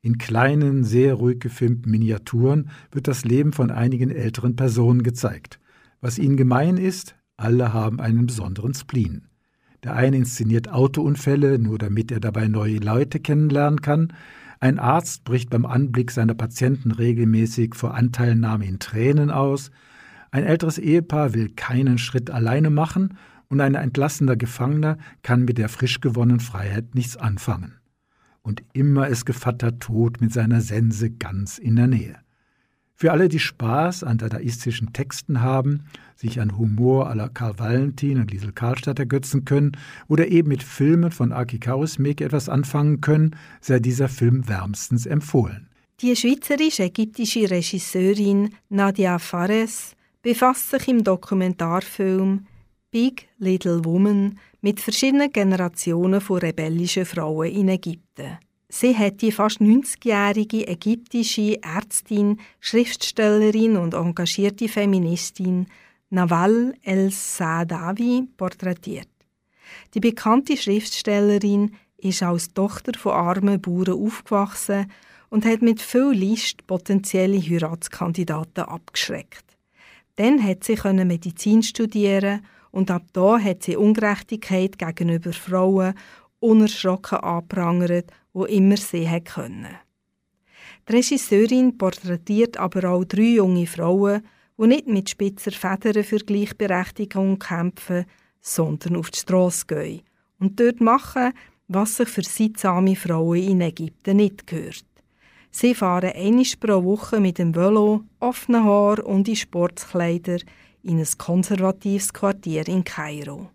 [0.00, 5.60] In kleinen, sehr ruhig gefilmten Miniaturen wird das Leben von einigen älteren Personen gezeigt.
[6.00, 9.28] Was ihnen gemein ist, alle haben einen besonderen Spleen.
[9.84, 14.12] Der eine inszeniert Autounfälle, nur damit er dabei neue Leute kennenlernen kann.
[14.58, 19.70] Ein Arzt bricht beim Anblick seiner Patienten regelmäßig vor Anteilnahme in Tränen aus.
[20.32, 23.18] Ein älteres Ehepaar will keinen Schritt alleine machen
[23.48, 27.74] und ein entlassener Gefangener kann mit der frisch gewonnenen Freiheit nichts anfangen.
[28.40, 32.16] Und immer ist Gevatter Tod mit seiner Sense ganz in der Nähe.
[32.94, 35.84] Für alle, die Spaß an dadaistischen Texten haben,
[36.16, 39.72] sich an Humor la Karl Valentin und Liesel Karlstadt ergötzen können
[40.08, 45.68] oder eben mit Filmen von Aki Kaurismäki etwas anfangen können, sei dieser Film wärmstens empfohlen.
[46.00, 52.46] Die schweizerisch-ägyptische Regisseurin Nadia Fares befasst sich im Dokumentarfilm
[52.90, 58.38] Big Little Woman mit verschiedenen Generationen von rebellischen Frauen in Ägypten.
[58.68, 65.66] Sie hat die fast 90-jährige ägyptische Ärztin, Schriftstellerin und engagierte Feministin
[66.08, 69.08] Nawal El-Saadawi porträtiert.
[69.94, 74.90] Die bekannte Schriftstellerin ist als Tochter von armen Bauern aufgewachsen
[75.30, 79.51] und hat mit viel List potenzielle Heiratskandidaten abgeschreckt.
[80.16, 85.94] Dann hat sie Medizin studieren und ab da hat sie Ungerechtigkeit gegenüber Frauen
[86.40, 89.76] unerschrocken anprangert, wo immer sie können.
[90.88, 94.22] Die Regisseurin porträtiert aber auch drei junge Frauen,
[94.58, 98.04] die nicht mit spitzer Federn für Gleichberechtigung kämpfen,
[98.40, 100.02] sondern auf die Strasse gehen
[100.40, 101.32] und dort machen,
[101.68, 104.84] was sich für seinsame Frauen in Ägypten nicht gehört.
[105.54, 110.38] Sie fahren einmal pro Woche mit dem Velo, offenen Haar und in Sportkleider
[110.82, 113.50] in ein konservatives Quartier in Kairo.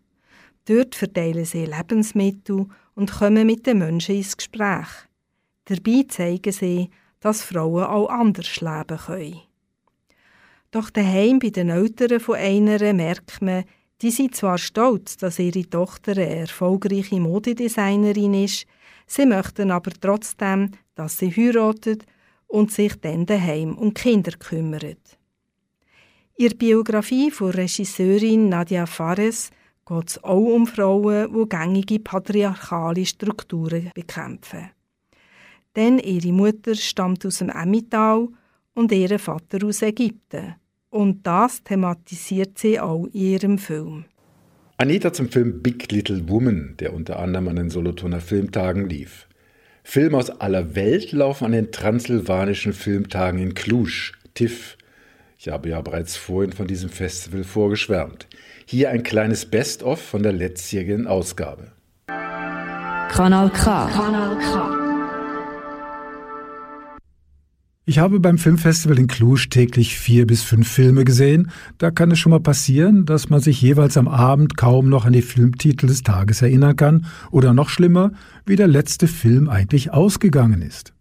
[0.65, 4.87] Dort verteilen sie Lebensmittel und kommen mit den Menschen ins Gespräch.
[5.65, 9.41] Dabei zeigen sie, dass Frauen auch anders leben können.
[10.69, 13.63] Doch daheim bei den Eltern von einer merkt man,
[14.03, 18.67] die sind zwar stolz, dass ihre Tochter eine erfolgreiche Modedesignerin ist,
[19.07, 22.05] sie möchten aber trotzdem, dass sie heiratet
[22.47, 25.17] und sich dann daheim um Kinder kümmert.
[26.39, 29.49] Der Biografie von Regisseurin Nadia Fares
[29.87, 34.69] geht es auch um Frauen, die gängige patriarchale Strukturen bekämpfen.
[35.75, 38.27] Denn ihre Mutter stammt aus dem Emmental
[38.73, 40.55] und ihr Vater aus Ägypten.
[40.89, 44.05] Und das thematisiert sie auch in ihrem Film.
[44.77, 49.26] Anita zum Film Big Little Woman, der unter anderem an den Solothurner Filmtagen lief.
[49.89, 54.75] Filme aus aller Welt laufen an den transsilvanischen Filmtagen in Cluj, TIFF.
[55.39, 58.27] Ich habe ja bereits vorhin von diesem Festival vorgeschwärmt.
[58.65, 61.71] Hier ein kleines Best-of von der letztjährigen Ausgabe.
[62.07, 63.89] Kanal K.
[63.89, 64.86] Kanal K.
[67.89, 71.49] Ich habe beim Filmfestival in Cluj täglich vier bis fünf Filme gesehen.
[71.77, 75.13] Da kann es schon mal passieren, dass man sich jeweils am Abend kaum noch an
[75.13, 78.11] die Filmtitel des Tages erinnern kann oder noch schlimmer,
[78.45, 80.91] wie der letzte Film eigentlich ausgegangen ist.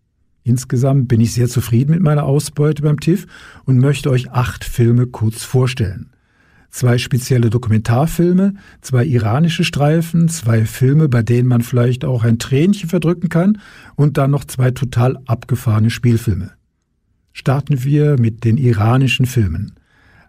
[0.44, 3.26] Insgesamt bin ich sehr zufrieden mit meiner Ausbeute beim TIFF
[3.64, 6.10] und möchte euch acht Filme kurz vorstellen.
[6.70, 12.88] Zwei spezielle Dokumentarfilme, zwei iranische Streifen, zwei Filme, bei denen man vielleicht auch ein Tränchen
[12.88, 13.58] verdrücken kann
[13.96, 16.52] und dann noch zwei total abgefahrene Spielfilme
[17.36, 19.74] starten wir mit den iranischen Filmen.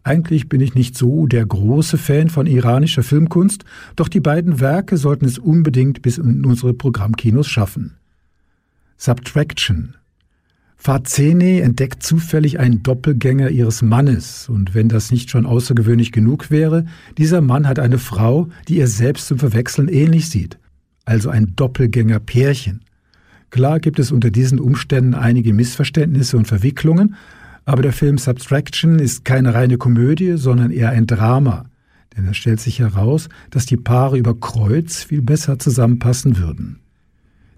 [0.03, 3.63] Eigentlich bin ich nicht so der große Fan von iranischer Filmkunst,
[3.95, 7.95] doch die beiden Werke sollten es unbedingt bis in unsere Programmkinos schaffen.
[8.97, 9.95] Subtraction.
[10.75, 16.83] Fazene entdeckt zufällig einen Doppelgänger ihres Mannes, und wenn das nicht schon außergewöhnlich genug wäre,
[17.17, 20.59] dieser Mann hat eine Frau, die ihr selbst zum Verwechseln ähnlich sieht,
[21.05, 22.81] also ein Doppelgänger-Pärchen.
[23.49, 27.15] Klar gibt es unter diesen Umständen einige Missverständnisse und Verwicklungen,
[27.65, 31.65] aber der Film Subtraction ist keine reine Komödie, sondern eher ein Drama.
[32.15, 36.79] Denn es stellt sich heraus, dass die Paare über Kreuz viel besser zusammenpassen würden.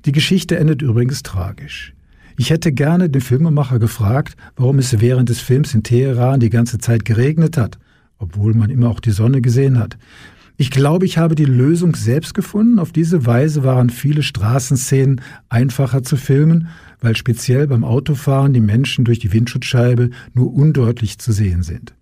[0.05, 1.93] Die Geschichte endet übrigens tragisch.
[2.37, 6.77] Ich hätte gerne den Filmemacher gefragt, warum es während des Films in Teheran die ganze
[6.77, 7.77] Zeit geregnet hat,
[8.17, 9.97] obwohl man immer auch die Sonne gesehen hat.
[10.61, 12.79] Ich glaube, ich habe die Lösung selbst gefunden.
[12.79, 16.67] Auf diese Weise waren viele Straßenszenen einfacher zu filmen,
[16.99, 21.95] weil speziell beim Autofahren die Menschen durch die Windschutzscheibe nur undeutlich zu sehen sind.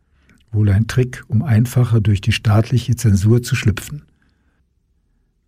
[0.52, 4.06] Wohl ein Trick, um einfacher durch die staatliche Zensur zu schlüpfen.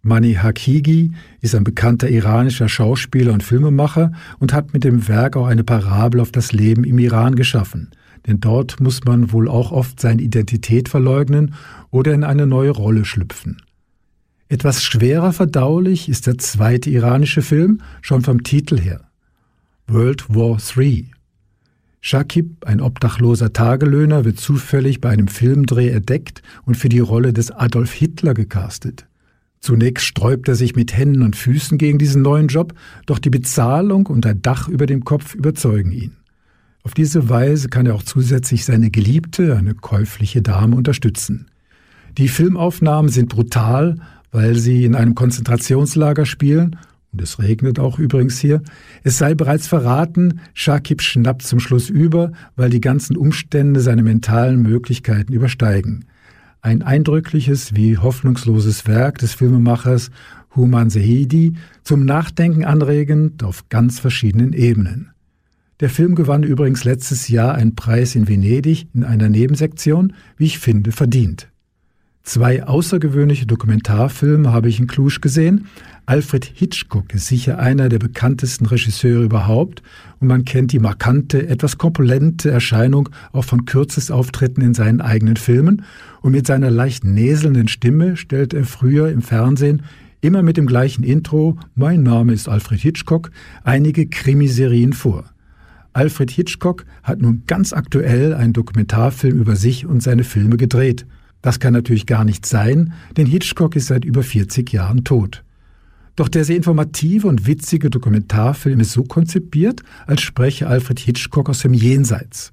[0.03, 5.47] Mani Hakigi ist ein bekannter iranischer Schauspieler und Filmemacher und hat mit dem Werk auch
[5.47, 7.89] eine Parabel auf das Leben im Iran geschaffen
[8.27, 11.53] denn dort muss man wohl auch oft seine Identität verleugnen
[11.91, 13.61] oder in eine neue Rolle schlüpfen.
[14.47, 19.01] Etwas schwerer verdaulich ist der zweite iranische Film, schon vom Titel her.
[19.87, 21.11] World War III.
[22.01, 27.51] Shakib, ein obdachloser Tagelöhner, wird zufällig bei einem Filmdreh entdeckt und für die Rolle des
[27.51, 29.05] Adolf Hitler gecastet.
[29.59, 32.73] Zunächst sträubt er sich mit Händen und Füßen gegen diesen neuen Job,
[33.05, 36.18] doch die Bezahlung und ein Dach über dem Kopf überzeugen ihn.
[36.83, 41.47] Auf diese Weise kann er auch zusätzlich seine Geliebte, eine käufliche Dame, unterstützen.
[42.17, 43.97] Die Filmaufnahmen sind brutal,
[44.31, 46.77] weil sie in einem Konzentrationslager spielen,
[47.11, 48.61] und es regnet auch übrigens hier.
[49.03, 54.61] Es sei bereits verraten, Shakib schnappt zum Schluss über, weil die ganzen Umstände seine mentalen
[54.61, 56.05] Möglichkeiten übersteigen.
[56.61, 60.11] Ein eindrückliches wie hoffnungsloses Werk des Filmemachers
[60.55, 65.11] Human Sehidi, zum Nachdenken anregend auf ganz verschiedenen Ebenen.
[65.79, 70.59] Der Film gewann übrigens letztes Jahr einen Preis in Venedig in einer Nebensektion, wie ich
[70.59, 71.47] finde, verdient.
[72.23, 75.67] Zwei außergewöhnliche Dokumentarfilme habe ich in Cluj gesehen.
[76.05, 79.81] Alfred Hitchcock ist sicher einer der bekanntesten Regisseure überhaupt
[80.19, 85.83] und man kennt die markante, etwas korpulente Erscheinung auch von Kürzesauftritten in seinen eigenen Filmen
[86.21, 89.83] und mit seiner leicht näselnden Stimme stellt er früher im Fernsehen
[90.19, 93.31] immer mit dem gleichen Intro Mein Name ist Alfred Hitchcock
[93.63, 95.23] einige Krimiserien vor.
[95.93, 101.05] Alfred Hitchcock hat nun ganz aktuell einen Dokumentarfilm über sich und seine Filme gedreht.
[101.41, 105.43] Das kann natürlich gar nicht sein, denn Hitchcock ist seit über 40 Jahren tot.
[106.15, 111.59] Doch der sehr informative und witzige Dokumentarfilm ist so konzipiert, als spreche Alfred Hitchcock aus
[111.59, 112.51] dem Jenseits.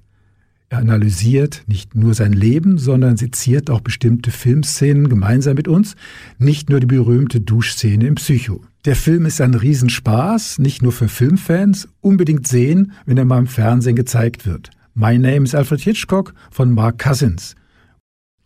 [0.69, 5.95] Er analysiert nicht nur sein Leben, sondern seziert auch bestimmte Filmszenen gemeinsam mit uns,
[6.39, 8.61] nicht nur die berühmte Duschszene im Psycho.
[8.83, 13.47] Der Film ist ein Riesenspaß, nicht nur für Filmfans, unbedingt sehen, wenn er mal im
[13.47, 14.69] Fernsehen gezeigt wird.
[14.93, 17.55] My Name is Alfred Hitchcock von Mark Cousins.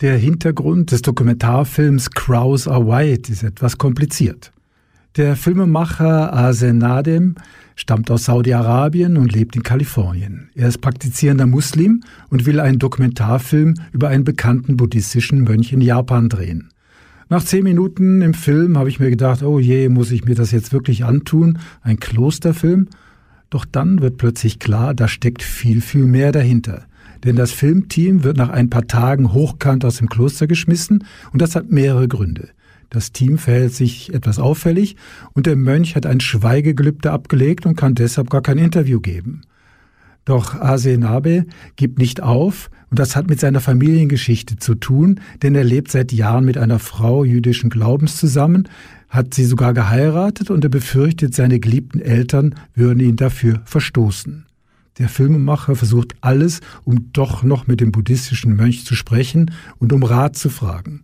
[0.01, 4.51] Der Hintergrund des Dokumentarfilms Crows Are White ist etwas kompliziert.
[5.17, 7.35] Der Filmemacher Asen Nadem
[7.75, 10.49] stammt aus Saudi-Arabien und lebt in Kalifornien.
[10.55, 16.29] Er ist praktizierender Muslim und will einen Dokumentarfilm über einen bekannten buddhistischen Mönch in Japan
[16.29, 16.69] drehen.
[17.27, 20.51] Nach zehn Minuten im Film habe ich mir gedacht, oh je, muss ich mir das
[20.51, 21.59] jetzt wirklich antun?
[21.81, 22.87] Ein Klosterfilm?
[23.49, 26.85] Doch dann wird plötzlich klar, da steckt viel, viel mehr dahinter.
[27.25, 31.57] Denn das Filmteam wird nach ein paar Tagen hochkant aus dem Kloster geschmissen und das
[31.57, 32.51] hat mehrere Gründe.
[32.91, 34.97] Das Team verhält sich etwas auffällig
[35.31, 39.43] und der Mönch hat ein Schweigegelübde abgelegt und kann deshalb gar kein Interview geben.
[40.25, 41.45] Doch Asenabe
[41.77, 46.11] gibt nicht auf und das hat mit seiner Familiengeschichte zu tun, denn er lebt seit
[46.11, 48.67] Jahren mit einer Frau jüdischen Glaubens zusammen,
[49.07, 54.45] hat sie sogar geheiratet und er befürchtet, seine geliebten Eltern würden ihn dafür verstoßen.
[54.97, 60.03] Der Filmemacher versucht alles, um doch noch mit dem buddhistischen Mönch zu sprechen und um
[60.03, 61.03] Rat zu fragen.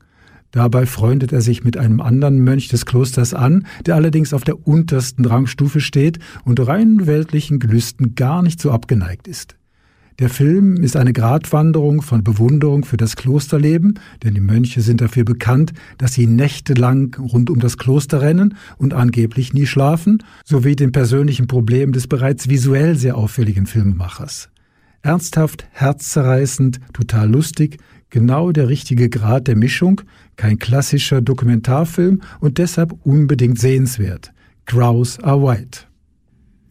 [0.52, 4.68] Dabei freundet er sich mit einem anderen Mönch des Klosters an, der allerdings auf der
[4.68, 9.56] untersten Rangstufe steht und rein weltlichen Gelüsten gar nicht so abgeneigt ist.
[10.20, 15.26] Der Film ist eine Gratwanderung von Bewunderung für das Klosterleben, denn die Mönche sind dafür
[15.26, 20.92] bekannt, dass sie nächtelang rund um das Kloster rennen und angeblich nie schlafen, sowie den
[20.92, 24.50] persönlichen Problemen des bereits visuell sehr auffälligen Filmemachers.
[25.04, 27.78] Ernsthaft, herzzerreißend, total lustig,
[28.10, 30.02] genau der richtige Grad der Mischung,
[30.36, 34.32] kein klassischer Dokumentarfilm und deshalb unbedingt sehenswert.
[34.66, 35.82] Grouse are white.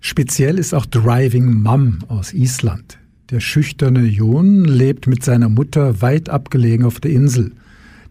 [0.00, 2.98] Speziell ist auch Driving Mum aus Island.
[3.30, 7.52] Der schüchterne Jon lebt mit seiner Mutter weit abgelegen auf der Insel.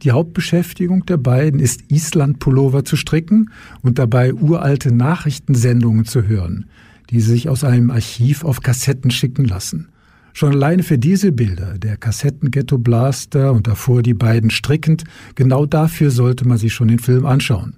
[0.02, 3.50] Die Hauptbeschäftigung der beiden ist Island-Pullover zu stricken
[3.82, 6.66] und dabei uralte Nachrichtensendungen zu hören,
[7.12, 9.88] die sich aus einem Archiv auf Kassetten schicken lassen.
[10.38, 16.46] Schon alleine für diese Bilder, der Kassettenghetto-Blaster und davor die beiden strickend, genau dafür sollte
[16.46, 17.78] man sich schon den Film anschauen.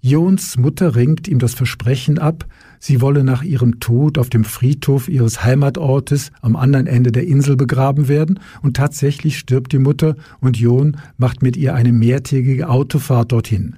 [0.00, 2.46] Jons Mutter ringt ihm das Versprechen ab,
[2.80, 7.54] sie wolle nach ihrem Tod auf dem Friedhof ihres Heimatortes am anderen Ende der Insel
[7.54, 13.30] begraben werden, und tatsächlich stirbt die Mutter und Jon macht mit ihr eine mehrtägige Autofahrt
[13.30, 13.76] dorthin.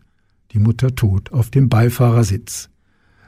[0.52, 2.70] Die Mutter tot auf dem Beifahrersitz.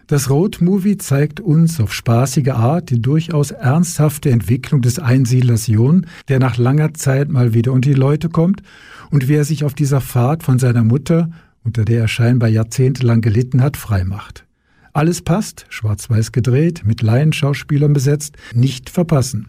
[0.06, 6.06] Das Road Movie zeigt uns auf spaßige Art die durchaus ernsthafte Entwicklung des Einsiedlers Jon,
[6.28, 8.62] der nach langer Zeit mal wieder unter die Leute kommt
[9.10, 11.30] und wie er sich auf dieser Fahrt von seiner Mutter,
[11.64, 14.44] unter der er scheinbar jahrzehntelang gelitten hat, freimacht.
[14.92, 19.48] Alles passt, schwarz-weiß gedreht, mit Laienschauspielern besetzt, nicht verpassen.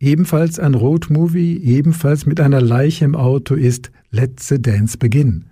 [0.00, 5.44] Ebenfalls ein Road Movie, ebenfalls mit einer Leiche im Auto ist Let's the Dance Begin.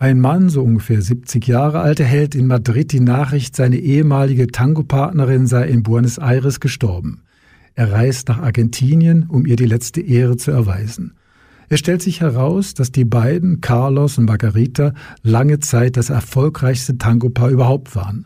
[0.00, 5.46] Ein Mann, so ungefähr 70 Jahre alt, erhält in Madrid die Nachricht, seine ehemalige Tango-Partnerin
[5.46, 7.20] sei in Buenos Aires gestorben.
[7.74, 11.18] Er reist nach Argentinien, um ihr die letzte Ehre zu erweisen.
[11.68, 17.50] Es stellt sich heraus, dass die beiden, Carlos und Margarita, lange Zeit das erfolgreichste Tango-Paar
[17.50, 18.24] überhaupt waren,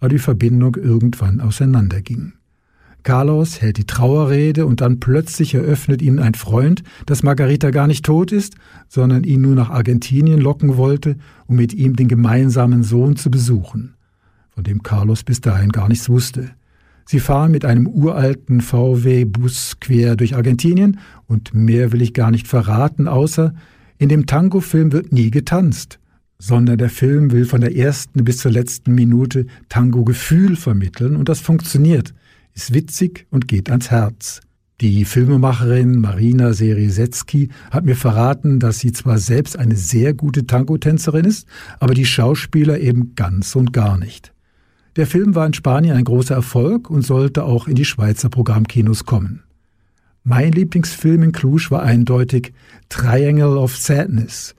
[0.00, 2.34] aber die Verbindung irgendwann auseinanderging.
[3.04, 8.04] Carlos hält die Trauerrede und dann plötzlich eröffnet ihnen ein Freund, dass Margarita gar nicht
[8.04, 8.54] tot ist,
[8.88, 13.94] sondern ihn nur nach Argentinien locken wollte, um mit ihm den gemeinsamen Sohn zu besuchen,
[14.48, 16.50] von dem Carlos bis dahin gar nichts wusste.
[17.04, 22.48] Sie fahren mit einem uralten VW-Bus quer durch Argentinien und mehr will ich gar nicht
[22.48, 23.54] verraten, außer
[23.98, 25.98] in dem Tango-Film wird nie getanzt,
[26.38, 31.40] sondern der Film will von der ersten bis zur letzten Minute Tango-Gefühl vermitteln und das
[31.40, 32.14] funktioniert
[32.54, 34.40] ist witzig und geht ans Herz.
[34.80, 41.24] Die Filmemacherin Marina Serisetzky hat mir verraten, dass sie zwar selbst eine sehr gute Tango-Tänzerin
[41.24, 41.46] ist,
[41.78, 44.32] aber die Schauspieler eben ganz und gar nicht.
[44.96, 49.04] Der Film war in Spanien ein großer Erfolg und sollte auch in die Schweizer Programmkinos
[49.04, 49.42] kommen.
[50.22, 52.52] Mein Lieblingsfilm in Cluj war eindeutig
[52.88, 54.54] Triangle of Sadness.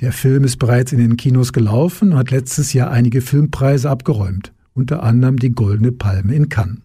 [0.00, 4.52] Der Film ist bereits in den Kinos gelaufen und hat letztes Jahr einige Filmpreise abgeräumt,
[4.74, 6.78] unter anderem die Goldene Palme in Cannes.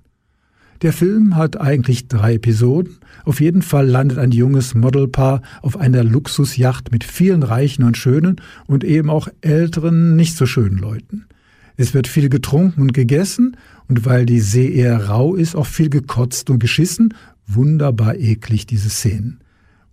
[0.84, 2.98] Der Film hat eigentlich drei Episoden.
[3.26, 8.36] Auf jeden Fall landet ein junges Modelpaar auf einer Luxusjacht mit vielen reichen und schönen
[8.68, 11.26] und eben auch älteren, nicht so schönen Leuten.
[11.78, 13.58] Es wird viel getrunken und gegessen
[13.88, 17.14] und weil die See eher rau ist, auch viel gekotzt und geschissen.
[17.48, 19.40] Wunderbar eklig, diese Szenen.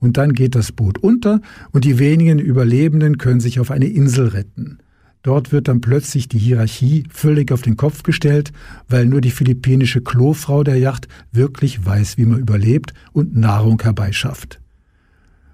[0.00, 1.40] Und dann geht das Boot unter
[1.72, 4.78] und die wenigen Überlebenden können sich auf eine Insel retten.
[5.24, 8.52] Dort wird dann plötzlich die Hierarchie völlig auf den Kopf gestellt,
[8.88, 14.60] weil nur die philippinische Klofrau der Yacht wirklich weiß, wie man überlebt und Nahrung herbeischafft.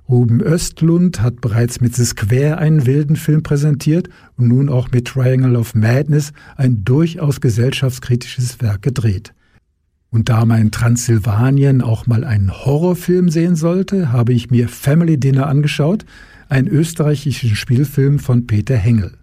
[0.09, 5.07] Ruben Östlund hat bereits mit The Square einen wilden Film präsentiert und nun auch mit
[5.07, 9.35] Triangle of Madness ein durchaus gesellschaftskritisches Werk gedreht.
[10.11, 15.47] Und da man Transsilvanien auch mal einen Horrorfilm sehen sollte, habe ich mir Family Dinner
[15.47, 16.05] angeschaut,
[16.49, 19.20] einen österreichischen Spielfilm von Peter Hengel.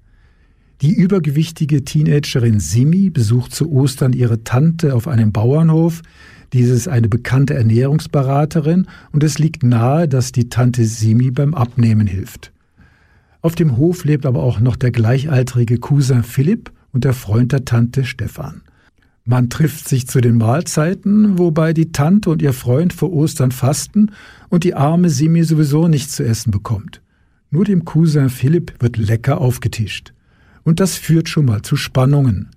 [0.82, 6.03] Die übergewichtige Teenagerin Simi besucht zu Ostern ihre Tante auf einem Bauernhof.
[6.53, 12.05] Diese ist eine bekannte Ernährungsberaterin und es liegt nahe, dass die Tante Simi beim Abnehmen
[12.05, 12.51] hilft.
[13.41, 17.65] Auf dem Hof lebt aber auch noch der gleichaltrige Cousin Philipp und der Freund der
[17.65, 18.61] Tante Stefan.
[19.25, 24.11] Man trifft sich zu den Mahlzeiten, wobei die Tante und ihr Freund vor Ostern fasten
[24.49, 27.01] und die arme Simi sowieso nichts zu essen bekommt.
[27.49, 30.13] Nur dem Cousin Philipp wird lecker aufgetischt.
[30.68, 32.49] Und das führt schon mal zu Spannungen.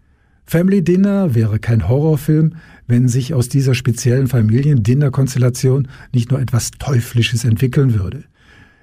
[0.45, 2.57] Family Dinner wäre kein Horrorfilm,
[2.89, 8.25] wenn sich aus dieser speziellen Familien-Dinner-Konstellation nicht nur etwas Teuflisches entwickeln würde.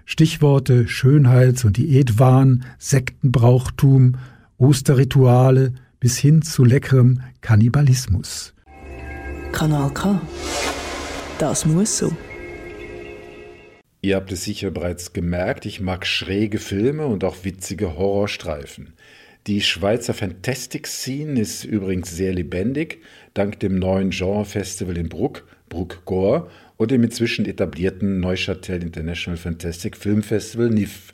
[0.05, 4.15] Stichworte Schönheits- und Diätwahn, Sektenbrauchtum,
[4.57, 8.53] Osterrituale, bis hin zu leckerem Kannibalismus.
[9.51, 10.21] Kanal K.
[11.37, 12.15] Das muss so.
[14.01, 18.93] Ihr habt es sicher bereits gemerkt, ich mag schräge Filme und auch witzige Horrorstreifen.
[19.47, 23.01] Die Schweizer Fantastic Scene ist übrigens sehr lebendig,
[23.33, 29.95] dank dem neuen Genre-Festival in Bruck, Bruck Gore, und dem inzwischen etablierten Neuchâtel International Fantastic
[29.95, 31.13] Film Festival NIF.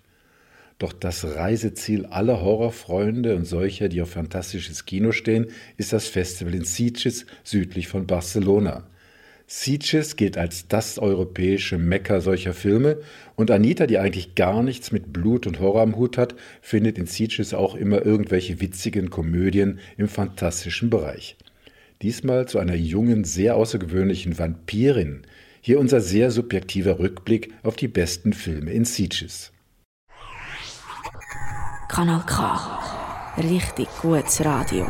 [0.79, 6.55] Doch das Reiseziel aller Horrorfreunde und solcher, die auf fantastisches Kino stehen, ist das Festival
[6.55, 8.88] in Sitges südlich von Barcelona.
[9.48, 12.98] Sitges gilt als das europäische Mekka solcher Filme
[13.36, 17.06] und Anita, die eigentlich gar nichts mit Blut und Horror am Hut hat, findet in
[17.06, 21.36] Sitges auch immer irgendwelche witzigen Komödien im fantastischen Bereich.
[22.02, 25.22] Diesmal zu einer jungen, sehr außergewöhnlichen Vampirin.
[25.62, 29.52] Hier unser sehr subjektiver Rückblick auf die besten Filme in Sitges.
[31.88, 32.80] Kanal K.
[33.38, 34.89] Richtig gutes Radio.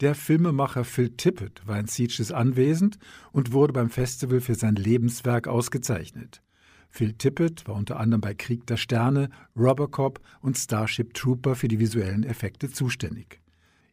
[0.00, 2.98] Der Filmemacher Phil Tippett war in Sieges anwesend
[3.32, 6.40] und wurde beim Festival für sein Lebenswerk ausgezeichnet.
[6.88, 11.80] Phil Tippett war unter anderem bei Krieg der Sterne, Robocop und Starship Trooper für die
[11.80, 13.40] visuellen Effekte zuständig.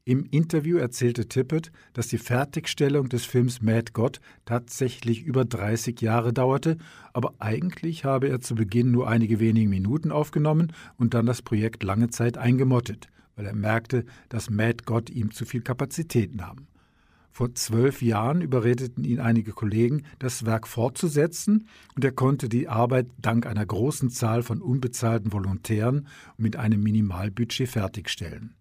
[0.07, 6.31] Im Interview erzählte Tippett, dass die Fertigstellung des Films Mad God tatsächlich über 30 Jahre
[6.31, 6.77] dauerte,
[7.13, 11.81] aber eigentlich habe er zu Beginn nur einige wenige Minuten aufgenommen und dann das Projekt
[11.81, 16.67] lange Zeit eingemottet, weil er merkte, dass Mad God ihm zu viel Kapazität nahm.
[17.31, 23.07] Vor zwölf Jahren überredeten ihn einige Kollegen, das Werk fortzusetzen, und er konnte die Arbeit
[23.17, 26.07] dank einer großen Zahl von unbezahlten Volontären
[26.37, 28.55] mit einem Minimalbudget fertigstellen.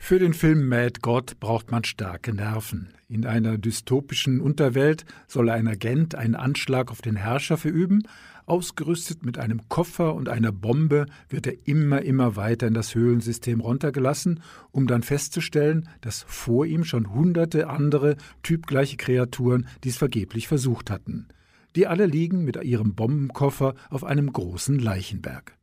[0.00, 2.88] Für den Film Mad God braucht man starke Nerven.
[3.08, 8.02] In einer dystopischen Unterwelt soll ein Agent einen Anschlag auf den Herrscher verüben.
[8.48, 13.60] Ausgerüstet mit einem Koffer und einer Bombe wird er immer, immer weiter in das Höhlensystem
[13.60, 20.90] runtergelassen, um dann festzustellen, dass vor ihm schon hunderte andere typgleiche Kreaturen dies vergeblich versucht
[20.90, 21.28] hatten.
[21.76, 25.58] Die alle liegen mit ihrem Bombenkoffer auf einem großen Leichenberg.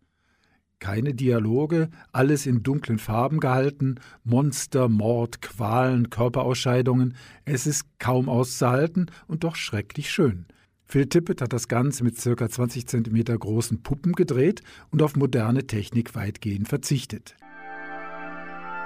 [0.80, 7.16] Keine Dialoge, alles in dunklen Farben gehalten, Monster, Mord, Qualen, Körperausscheidungen.
[7.46, 10.46] Es ist kaum auszuhalten und doch schrecklich schön.
[10.88, 12.50] Phil Tippett hat das Ganze mit ca.
[12.50, 14.62] 20 cm großen Puppen gedreht
[14.92, 17.36] und auf moderne Technik weitgehend verzichtet.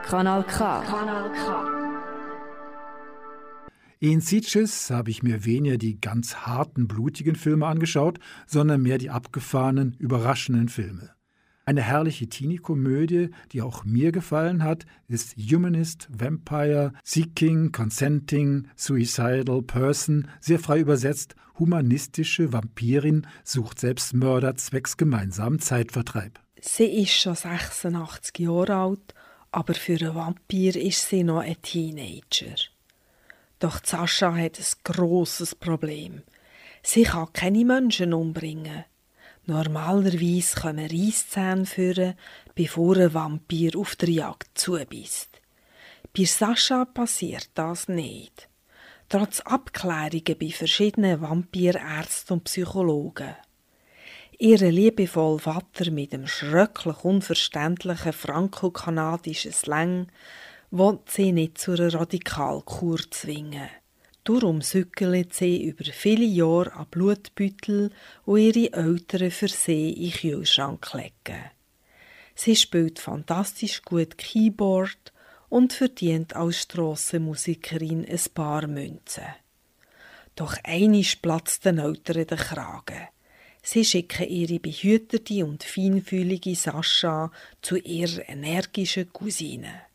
[0.04, 0.82] Kanal K.
[0.82, 1.80] Kanal K.
[4.02, 9.10] In Sitges habe ich mir weniger die ganz harten, blutigen Filme angeschaut, sondern mehr die
[9.10, 11.12] abgefahrenen, überraschenden Filme.
[11.70, 20.30] Eine herrliche Teenie-Komödie, die auch mir gefallen hat, ist Humanist, Vampire, Seeking, Consenting, Suicidal Person,
[20.40, 26.40] sehr frei übersetzt, humanistische Vampirin sucht Selbstmörder zwecks gemeinsamen Zeitvertreib.
[26.60, 29.14] Sie ist schon 86 Jahre alt,
[29.52, 32.56] aber für einen Vampir ist sie noch ein Teenager.
[33.60, 36.24] Doch Sascha hat ein grosses Problem.
[36.82, 38.86] Sie kann keine Menschen umbringen.
[39.50, 42.14] Normalerweise kommen Reisszähne führen,
[42.54, 45.42] bevor ein Vampir auf der Jagd zubeißt.
[46.16, 48.48] Bei Sascha passiert das nicht.
[49.10, 53.36] Trotz Abklärungen bei verschiedenen Vampirärzten und Psychologen.
[54.38, 60.12] Ihr liebevoller Vater mit dem schrecklich unverständlichen franco-kanadischen Slang
[60.70, 63.70] will sie nicht zu einer Radikalkur zwingen.
[64.24, 67.92] Darum sückelt sie über viele Jahre an Blutbüttel,
[68.26, 71.44] wo ihre Eltern für sie in den Kühlschrank legen.
[72.36, 75.14] Sie spielt fantastisch gut Keyboard
[75.50, 79.26] und verdient als Strassenmusikerin ein paar Münzen.
[80.36, 83.08] Doch einisch platzt den Eltern der Kragen.
[83.62, 89.89] Sie schicken ihre behütete und feinfühlige Sascha zu ihrer energischen Cousine.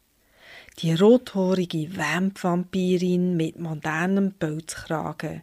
[0.81, 5.43] Die rothorige Vampvampirin mit modernem Pelzkragen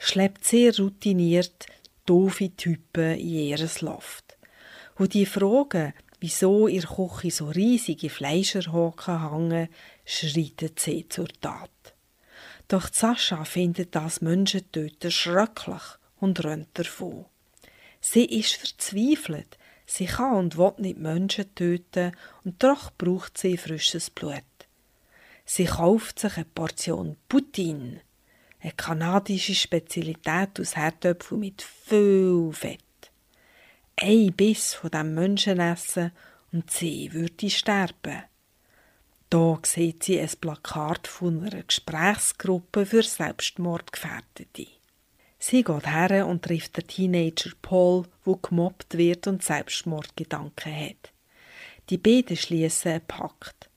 [0.00, 1.66] schleppt sehr routiniert
[2.04, 4.36] doofe Typen in ihr Loft.
[4.96, 9.68] Und die Fragen, wieso ihr Küche so riesige Fleischerhaken hängen,
[10.04, 11.70] schreitet sie zur Tat.
[12.66, 15.82] Doch Sascha findet das Menschentöten schrecklich
[16.18, 17.26] und rennt davon.
[18.00, 19.58] Sie ist verzweifelt.
[19.86, 24.42] Sie kann und will nicht Menschen töten und doch braucht sie frisches Blut.
[25.54, 28.00] Sie kauft sich eine Portion Poutine,
[28.60, 32.80] eine kanadische Spezialität aus Herdöpfeln mit viel Fett.
[33.96, 36.12] Ein Biss von diesem Menschenessen
[36.52, 38.22] und sie würde sterben.
[39.28, 44.68] Da sieht sie ein Plakat von einer Gesprächsgruppe für Selbstmordgefährdete.
[45.38, 51.12] Sie geht her und trifft den Teenager Paul, wo gemobbt wird und Selbstmordgedanken hat.
[51.90, 53.68] Die beiden schließen einen Pakt.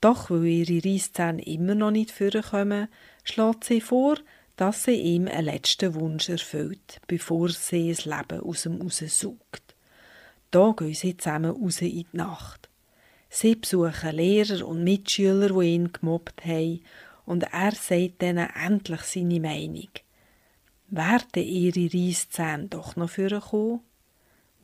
[0.00, 2.88] Doch weil ihre Reisszähne immer noch nicht vorkommen,
[3.24, 4.16] schlägt sie vor,
[4.56, 9.74] dass sie ihm einen letzten Wunsch erfüllt, bevor sie das Leben aus ihm raussaugt.
[10.50, 12.68] Da gehen sie zusammen raus in die Nacht.
[13.28, 16.82] Sie besuchen Lehrer und Mitschüler, die ihn gemobbt haben,
[17.24, 19.90] und er sagt ihnen endlich seine Meinung.
[20.88, 23.80] Werden ihre Reisszähne doch noch vorkommen?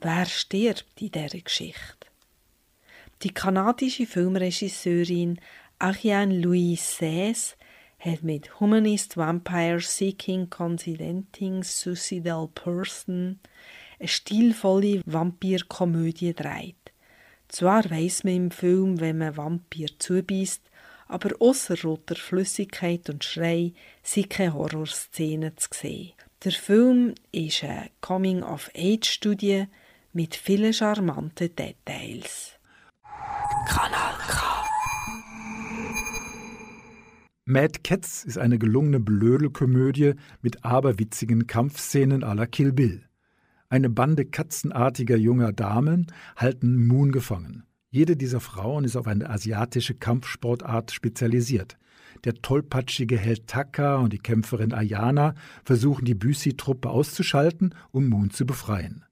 [0.00, 1.95] Wer stirbt in dieser Geschichte?
[3.22, 5.40] Die kanadische Filmregisseurin
[5.78, 7.56] Ariane Louise Says
[7.98, 13.40] hat mit Humanist Vampire Seeking Considenting Suicidal Person
[13.98, 16.76] eine stilvolle Vampirkomödie gedreht.
[17.48, 20.62] Zwar weiss man im Film, wenn man Vampir zubeißt,
[21.08, 26.12] aber außer roter Flüssigkeit und Schrei sind keine Horrorszenen zu sehen.
[26.44, 29.68] Der Film ist eine Coming-of-Age-Studie
[30.12, 32.55] mit vielen charmanten Details.
[33.66, 34.64] Kanal K.
[37.44, 43.02] Mad Cats ist eine gelungene Blödelkomödie mit aberwitzigen Kampfszenen à la Kill Bill.
[43.68, 46.06] Eine Bande katzenartiger junger Damen
[46.36, 47.64] halten Moon gefangen.
[47.90, 51.78] Jede dieser Frauen ist auf eine asiatische Kampfsportart spezialisiert.
[52.24, 58.44] Der tollpatschige Held Taka und die Kämpferin Ayana versuchen die Büsi-Truppe auszuschalten, um Moon zu
[58.44, 59.05] befreien.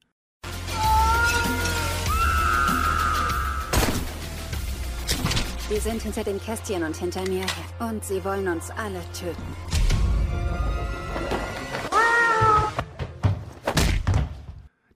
[5.71, 7.89] Sie sind hinter dem Kästchen und hinter mir her.
[7.89, 9.43] Und sie wollen uns alle töten.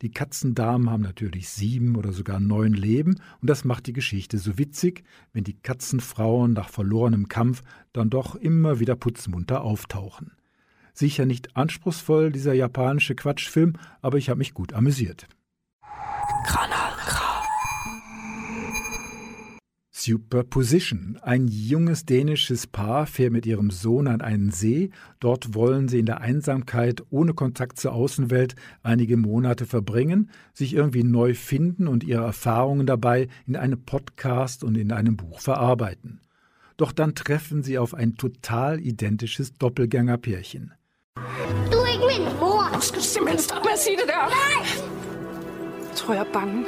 [0.03, 4.57] Die Katzendamen haben natürlich sieben oder sogar neun Leben und das macht die Geschichte so
[4.59, 5.03] witzig,
[5.33, 10.33] wenn die Katzenfrauen nach verlorenem Kampf dann doch immer wieder putzmunter auftauchen.
[10.93, 15.27] Sicher nicht anspruchsvoll, dieser japanische Quatschfilm, aber ich habe mich gut amüsiert.
[16.47, 16.78] Kanal
[20.09, 21.19] Superposition.
[21.21, 24.89] Ein junges dänisches Paar fährt mit ihrem Sohn an einen See.
[25.21, 31.05] Dort wollen sie in der Einsamkeit ohne Kontakt zur Außenwelt einige Monate verbringen, sich irgendwie
[31.05, 36.23] neu finden und ihre Erfahrungen dabei in einem Podcast und in einem Buch verarbeiten.
[36.79, 40.73] Doch dann treffen sie auf ein total identisches Doppelgängerpärchen.
[41.71, 42.71] Du ikke min mor.
[42.73, 44.31] Du skal simpelthen stoppe med at sige det der.
[45.97, 46.65] Tror, jeg er bange.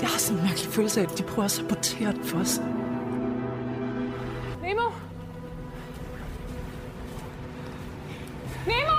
[0.00, 2.60] Jeg har sådan en mærkelig følelse af, at de prøver at sabotere det for os.
[4.62, 4.90] Nemo!
[8.66, 8.98] Nemo!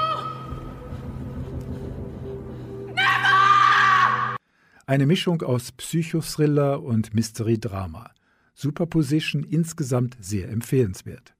[4.87, 8.11] Eine Mischung aus Psychothriller und Mystery-Drama.
[8.55, 11.33] Superposition insgesamt sehr empfehlenswert.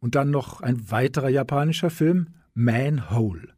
[0.00, 3.48] Und dann noch ein weiterer japanischer Film, Manhole.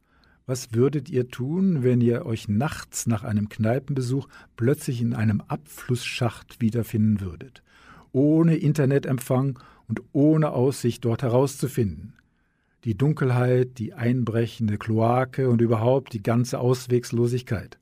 [0.45, 4.27] Was würdet ihr tun, wenn ihr euch nachts nach einem Kneipenbesuch
[4.57, 7.63] plötzlich in einem Abflussschacht wiederfinden würdet?
[8.11, 12.15] Ohne Internetempfang und ohne Aussicht dort herauszufinden.
[12.83, 17.79] Die Dunkelheit, die einbrechende Kloake und überhaupt die ganze Auswegslosigkeit.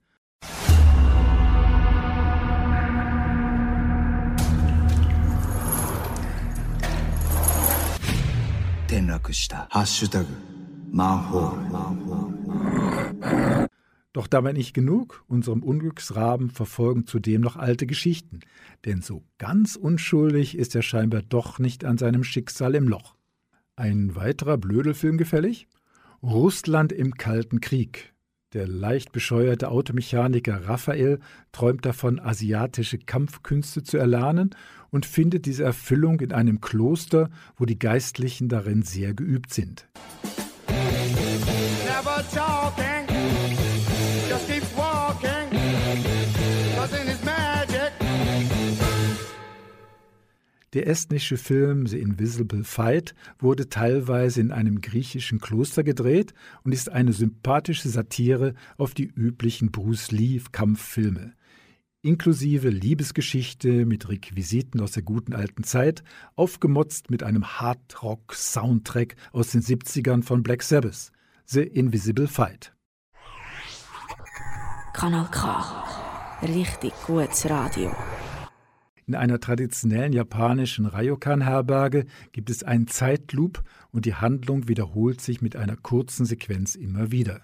[14.14, 18.42] Doch dabei nicht genug, unserem Unglücksraben verfolgen zudem noch alte Geschichten,
[18.86, 23.16] denn so ganz unschuldig ist er scheinbar doch nicht an seinem Schicksal im Loch.
[23.78, 25.68] Ein weiterer Blödelfilm gefällig?
[26.22, 28.14] Russland im Kalten Krieg.
[28.54, 31.20] Der leicht bescheuerte Automechaniker Raphael
[31.54, 34.50] träumt davon, asiatische Kampfkünste zu erlernen
[34.90, 39.88] und findet diese Erfüllung in einem Kloster, wo die Geistlichen darin sehr geübt sind.
[42.04, 43.06] Never talking,
[44.28, 45.50] just keep walking,
[46.76, 47.92] cause in his magic.
[50.74, 56.34] Der estnische Film The Invisible Fight wurde teilweise in einem griechischen Kloster gedreht
[56.64, 61.34] und ist eine sympathische Satire auf die üblichen Bruce Lee-Kampffilme.
[62.02, 66.04] Inklusive Liebesgeschichte mit Requisiten aus der guten alten Zeit,
[66.36, 71.12] aufgemotzt mit einem Hardrock-Soundtrack aus den 70ern von Black Sabbath.
[71.54, 72.72] The Invisible Fight.
[74.94, 75.84] Kanal K.
[76.44, 77.94] Richtig gutes Radio.
[79.06, 85.58] In einer traditionellen japanischen Ryokan-Herberge gibt es einen Zeitloop und die Handlung wiederholt sich mit
[85.58, 87.42] einer kurzen Sequenz immer wieder.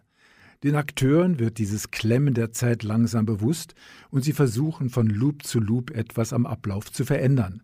[0.64, 3.76] Den Akteuren wird dieses Klemmen der Zeit langsam bewusst
[4.10, 7.62] und sie versuchen von Loop zu Loop etwas am Ablauf zu verändern.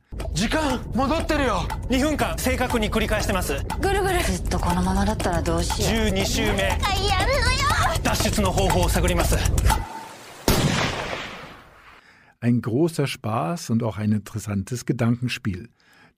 [12.42, 15.70] Ein großer Spaß und auch ein interessantes Gedankenspiel.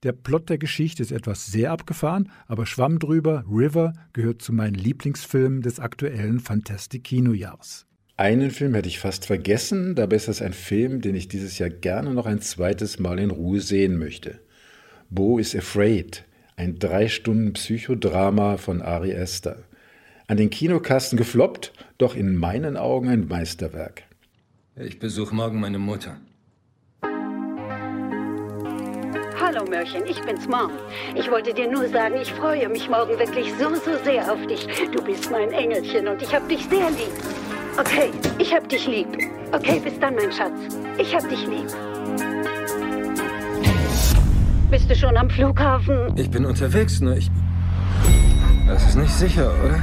[0.02, 4.74] Der Plot der Geschichte ist etwas sehr abgefahren, aber Schwamm drüber, River gehört zu meinen
[4.74, 7.86] Lieblingsfilmen des aktuellen Fantastic-Kinojahrs.
[8.18, 11.70] Einen Film hätte ich fast vergessen, dabei ist das ein Film, den ich dieses Jahr
[11.70, 14.40] gerne noch ein zweites Mal in Ruhe sehen möchte.
[15.10, 16.24] Bo is Afraid,
[16.56, 19.64] ein drei Stunden Psychodrama von Ari Esther.
[20.28, 24.04] An den Kinokasten gefloppt, doch in meinen Augen ein Meisterwerk.
[24.74, 26.18] Ich besuche morgen meine Mutter.
[29.38, 30.70] Hallo Mörchen, ich bin's Mom.
[31.14, 34.66] Ich wollte dir nur sagen, ich freue mich morgen wirklich so, so sehr auf dich.
[34.90, 37.12] Du bist mein Engelchen und ich hab dich sehr lieb.
[37.78, 39.06] Okay, ich hab dich lieb.
[39.52, 40.78] Okay, bis dann, mein Schatz.
[40.96, 41.66] Ich hab dich lieb.
[44.70, 46.16] Bist du schon am Flughafen?
[46.16, 47.30] Ich bin unterwegs, nur ich.
[48.66, 49.82] Das ist nicht sicher, oder?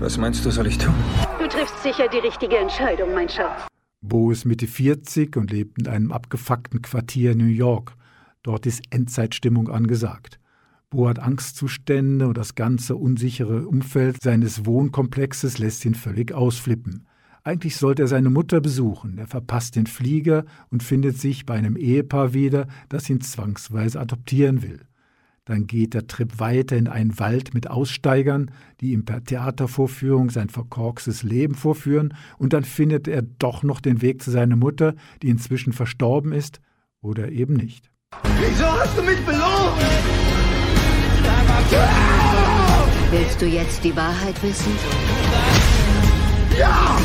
[0.00, 0.94] Was meinst du, soll ich tun?
[1.38, 3.66] Du triffst sicher die richtige Entscheidung, mein Schatz.
[4.02, 7.94] Bo ist Mitte 40 und lebt in einem abgefuckten Quartier in New York.
[8.42, 10.38] Dort ist Endzeitstimmung angesagt.
[10.90, 17.06] Bo hat Angstzustände und das ganze unsichere Umfeld seines Wohnkomplexes lässt ihn völlig ausflippen.
[17.44, 19.16] Eigentlich sollte er seine Mutter besuchen.
[19.18, 24.62] Er verpasst den Flieger und findet sich bei einem Ehepaar wieder, das ihn zwangsweise adoptieren
[24.62, 24.80] will.
[25.44, 30.48] Dann geht der Trip weiter in einen Wald mit Aussteigern, die ihm per Theatervorführung sein
[30.48, 35.28] verkorkstes Leben vorführen, und dann findet er doch noch den Weg zu seiner Mutter, die
[35.28, 36.60] inzwischen verstorben ist,
[37.00, 37.90] oder eben nicht.
[38.40, 39.40] Wieso hast du mich belogen?
[43.10, 44.72] Willst du jetzt die Wahrheit wissen?
[46.58, 46.96] Ja!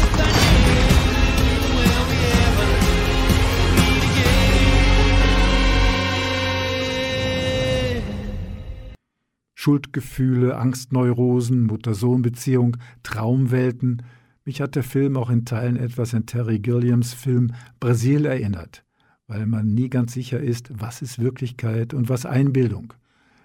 [9.53, 14.03] Schuldgefühle, Angstneurosen, Mutter-Sohn-Beziehung, Traumwelten.
[14.45, 18.84] Mich hat der Film auch in Teilen etwas an Terry Gilliams Film Brasil erinnert,
[19.27, 22.93] weil man nie ganz sicher ist, was ist Wirklichkeit und was Einbildung.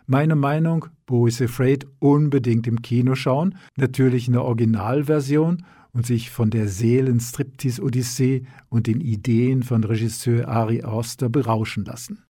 [0.07, 6.31] Meine Meinung, Bo is Afraid unbedingt im Kino schauen, natürlich in der Originalversion und sich
[6.31, 12.25] von der Seelenstriptease-Odyssee und den Ideen von Regisseur Ari Auster berauschen lassen.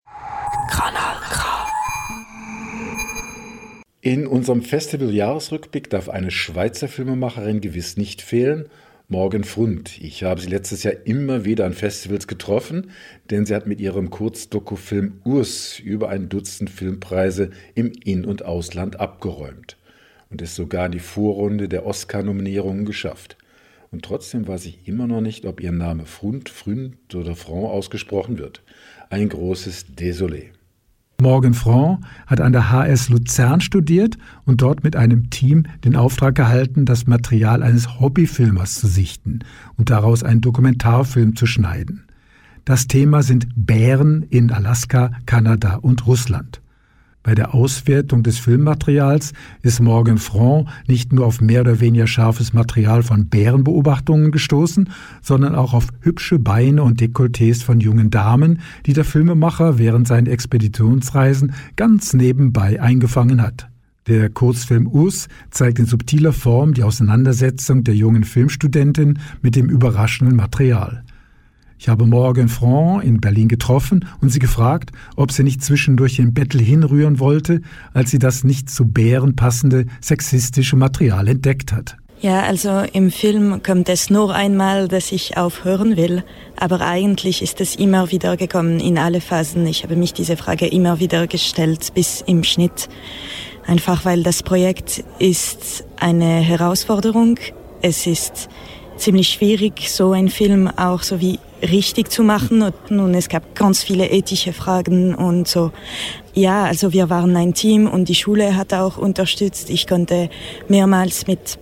[4.03, 8.67] In unserem Festival-Jahresrückblick darf eine Schweizer Filmemacherin gewiss nicht fehlen,
[9.13, 10.01] Morgan Frund.
[10.01, 12.93] Ich habe sie letztes Jahr immer wieder an Festivals getroffen,
[13.29, 19.01] denn sie hat mit ihrem Kurzdokufilm Urs über ein Dutzend Filmpreise im In- und Ausland
[19.01, 19.77] abgeräumt
[20.31, 23.37] und es sogar in die Vorrunde der Oscar-Nominierungen geschafft.
[23.91, 28.39] Und trotzdem weiß ich immer noch nicht, ob ihr Name Frund, Fründ oder Franc ausgesprochen
[28.39, 28.63] wird.
[29.09, 30.51] Ein großes Désolé.
[31.21, 36.35] Morgan Franc hat an der HS Luzern studiert und dort mit einem Team den Auftrag
[36.35, 39.41] gehalten, das Material eines Hobbyfilmers zu sichten
[39.77, 42.05] und daraus einen Dokumentarfilm zu schneiden.
[42.65, 46.61] Das Thema sind Bären in Alaska, Kanada und Russland.
[47.23, 52.55] Bei der Auswertung des Filmmaterials ist Morgan Franc nicht nur auf mehr oder weniger scharfes
[52.55, 54.89] Material von Bärenbeobachtungen gestoßen,
[55.21, 60.29] sondern auch auf hübsche Beine und Dekolletés von jungen Damen, die der Filmemacher während seinen
[60.29, 63.69] Expeditionsreisen ganz nebenbei eingefangen hat.
[64.07, 70.37] Der Kurzfilm Urs zeigt in subtiler Form die Auseinandersetzung der jungen Filmstudentin mit dem überraschenden
[70.37, 71.05] Material.
[71.81, 76.35] Ich habe Morgan Franc in Berlin getroffen und sie gefragt, ob sie nicht zwischendurch den
[76.35, 77.63] Bettel hinrühren wollte,
[77.95, 81.97] als sie das nicht zu Bären passende sexistische Material entdeckt hat.
[82.21, 86.23] Ja, also im Film kommt es nur einmal, dass ich aufhören will,
[86.55, 89.67] aber eigentlich ist es immer wieder gekommen in alle Phasen.
[89.67, 92.91] Ich habe mich diese Frage immer wieder gestellt bis im Schnitt.
[93.67, 97.39] Einfach weil das Projekt ist eine Herausforderung.
[97.81, 98.51] Es ist
[99.01, 102.63] ziemlich schwierig, so einen Film auch so wie richtig zu machen.
[102.63, 105.73] Und nun, es gab ganz viele ethische Fragen und so.
[106.35, 109.71] Ja, also wir waren ein Team und die Schule hat auch unterstützt.
[109.71, 110.31] Ich konnte
[110.69, 111.59] mehrmals mit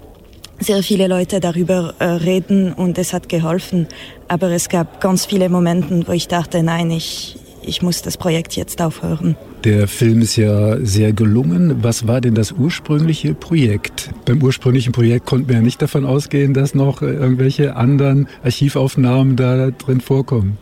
[0.61, 3.87] sehr viele Leute darüber äh, reden und es hat geholfen.
[4.27, 8.57] Aber es gab ganz viele Momente, wo ich dachte, nein, ich, ich muss das Projekt
[8.57, 9.37] jetzt aufhören.
[9.65, 11.83] Der Film ist ja sehr gelungen.
[11.83, 14.11] Was war denn das ursprüngliche Projekt?
[14.25, 19.71] Beim ursprünglichen Projekt konnten wir ja nicht davon ausgehen, dass noch irgendwelche anderen Archivaufnahmen da
[19.73, 20.59] drin vorkommen.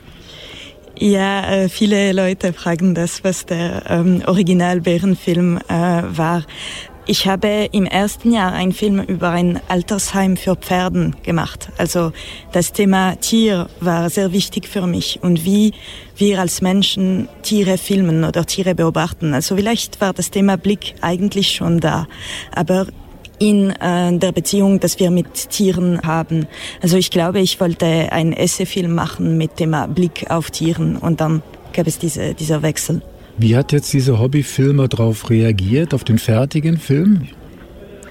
[0.98, 6.44] Ja, äh, viele Leute fragen das, was der ähm, Original-Bärenfilm äh, war.
[7.08, 11.68] Ich habe im ersten Jahr einen Film über ein Altersheim für Pferden gemacht.
[11.78, 12.10] Also
[12.50, 15.72] das Thema Tier war sehr wichtig für mich und wie
[16.16, 19.34] wir als Menschen Tiere filmen oder Tiere beobachten.
[19.34, 22.08] Also vielleicht war das Thema Blick eigentlich schon da,
[22.52, 22.88] aber
[23.38, 26.48] in äh, der Beziehung, dass wir mit Tieren haben.
[26.82, 31.44] Also ich glaube, ich wollte einen Essayfilm machen mit dem Blick auf Tieren und dann
[31.72, 33.00] gab es diese, dieser Wechsel.
[33.38, 37.28] Wie hat jetzt dieser Hobbyfilmer darauf reagiert, auf den fertigen Film?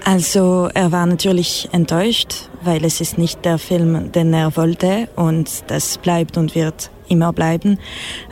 [0.04, 5.64] Also er war natürlich enttäuscht, weil es ist nicht der Film, den er wollte und
[5.66, 7.78] das bleibt und wird immer bleiben.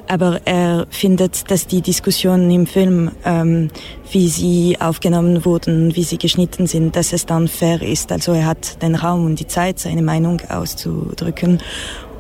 [0.06, 3.70] Aber er findet, dass die Diskussionen im Film, ähm,
[4.12, 8.12] wie sie aufgenommen wurden, wie sie geschnitten sind, dass es dann fair ist.
[8.12, 11.58] Also er hat den Raum und die Zeit, seine Meinung auszudrücken.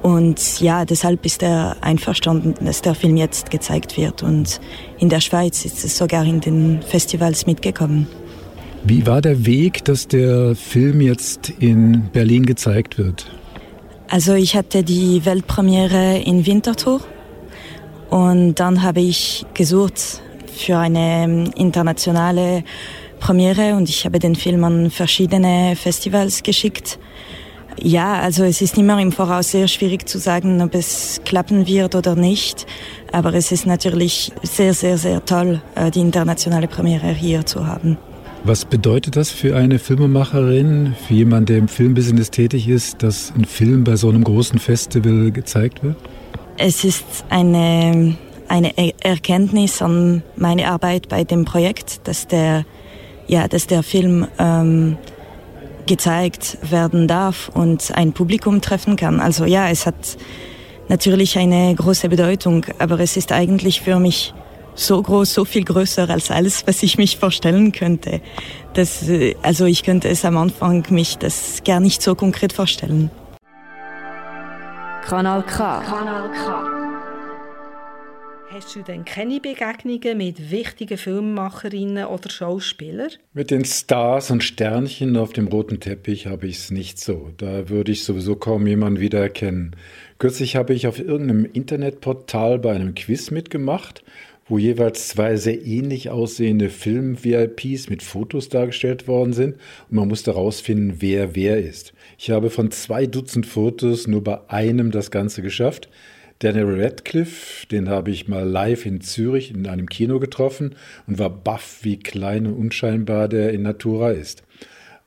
[0.04, 4.22] Und ja, deshalb ist er einverstanden, dass der Film jetzt gezeigt wird.
[4.22, 4.60] Und
[4.98, 8.06] in der Schweiz ist es sogar in den Festivals mitgekommen.
[8.82, 13.30] Wie war der Weg, dass der Film jetzt in Berlin gezeigt wird?
[14.10, 17.00] Also ich hatte die Weltpremiere in Winterthur
[18.10, 20.20] und dann habe ich gesucht
[20.54, 22.62] für eine internationale
[23.20, 26.98] Premiere und ich habe den Film an verschiedene Festivals geschickt.
[27.80, 31.94] Ja, also es ist immer im Voraus sehr schwierig zu sagen, ob es klappen wird
[31.94, 32.66] oder nicht.
[33.12, 37.98] Aber es ist natürlich sehr, sehr, sehr toll, äh, die internationale Premiere hier zu haben.
[38.44, 43.46] Was bedeutet das für eine Filmemacherin, für jemanden, der im Filmbusiness tätig ist, dass ein
[43.46, 45.96] Film bei so einem großen Festival gezeigt wird?
[46.58, 48.16] Es ist eine,
[48.48, 48.72] eine
[49.02, 52.66] Erkenntnis an meine Arbeit bei dem Projekt, dass der,
[53.26, 54.98] ja, dass der Film ähm,
[55.86, 59.20] gezeigt werden darf und ein Publikum treffen kann.
[59.20, 60.16] Also ja, es hat
[60.88, 64.34] natürlich eine große Bedeutung, aber es ist eigentlich für mich
[64.74, 68.20] so groß, so viel größer als alles, was ich mich vorstellen könnte.
[68.74, 73.10] Das, äh, also ich könnte es am Anfang mich das gar nicht so konkret vorstellen.
[75.06, 75.80] Kanal K.
[75.80, 76.73] Kanal K.
[78.54, 83.10] Hast du denn keine Begegnungen mit wichtigen Filmemacherinnen oder Schauspielern?
[83.32, 87.32] Mit den Stars und Sternchen auf dem roten Teppich habe ich es nicht so.
[87.36, 89.74] Da würde ich sowieso kaum jemanden wiedererkennen.
[90.18, 94.04] Kürzlich habe ich auf irgendeinem Internetportal bei einem Quiz mitgemacht,
[94.46, 99.56] wo jeweils zwei sehr ähnlich aussehende Film-VIPs mit Fotos dargestellt worden sind
[99.90, 101.92] und man musste herausfinden, wer wer ist.
[102.18, 105.88] Ich habe von zwei Dutzend Fotos nur bei einem das Ganze geschafft.
[106.40, 110.74] Daniel Radcliffe, den habe ich mal live in Zürich in einem Kino getroffen
[111.06, 114.42] und war baff, wie klein und unscheinbar der in Natura ist.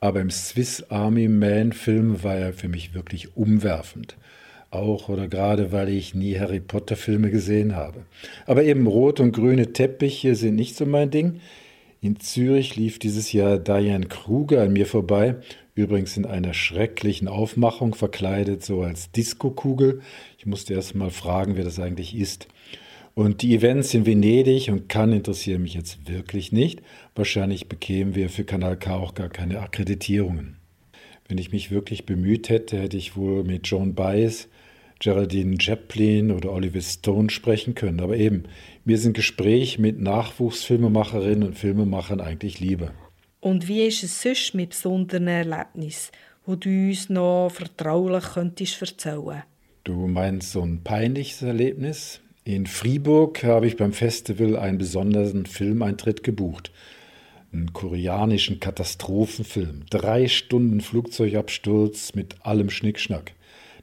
[0.00, 4.16] Aber im Swiss Army Man Film war er für mich wirklich umwerfend.
[4.70, 8.04] Auch oder gerade, weil ich nie Harry Potter Filme gesehen habe.
[8.46, 11.40] Aber eben rot und grüne Teppiche sind nicht so mein Ding.
[12.00, 15.36] In Zürich lief dieses Jahr Diane Kruger an mir vorbei
[15.78, 20.00] Übrigens in einer schrecklichen Aufmachung, verkleidet so als Diskokugel.
[20.38, 22.46] Ich musste erst mal fragen, wer das eigentlich ist.
[23.14, 26.80] Und die Events in Venedig und Cannes interessieren mich jetzt wirklich nicht.
[27.16, 30.56] Wahrscheinlich bekämen wir für Kanal K auch gar keine Akkreditierungen.
[31.26, 34.48] Wenn ich mich wirklich bemüht hätte, hätte ich wohl mit Joan Baez,
[35.00, 37.98] Geraldine Chaplin oder Oliver Stone sprechen können.
[37.98, 38.44] Aber eben,
[38.84, 42.92] mir sind Gespräche mit Nachwuchsfilmemacherinnen und Filmemachern eigentlich lieber.
[43.40, 46.12] Und wie ist es sonst mit besonderen Erlebnissen,
[46.46, 49.42] wo du uns noch vertraulich könntest erzählen
[49.88, 52.20] Du meinst so ein peinliches Erlebnis?
[52.44, 56.72] In Fribourg habe ich beim Festival einen besonderen Filmeintritt gebucht.
[57.54, 59.86] Einen koreanischen Katastrophenfilm.
[59.88, 63.32] Drei Stunden Flugzeugabsturz mit allem Schnickschnack.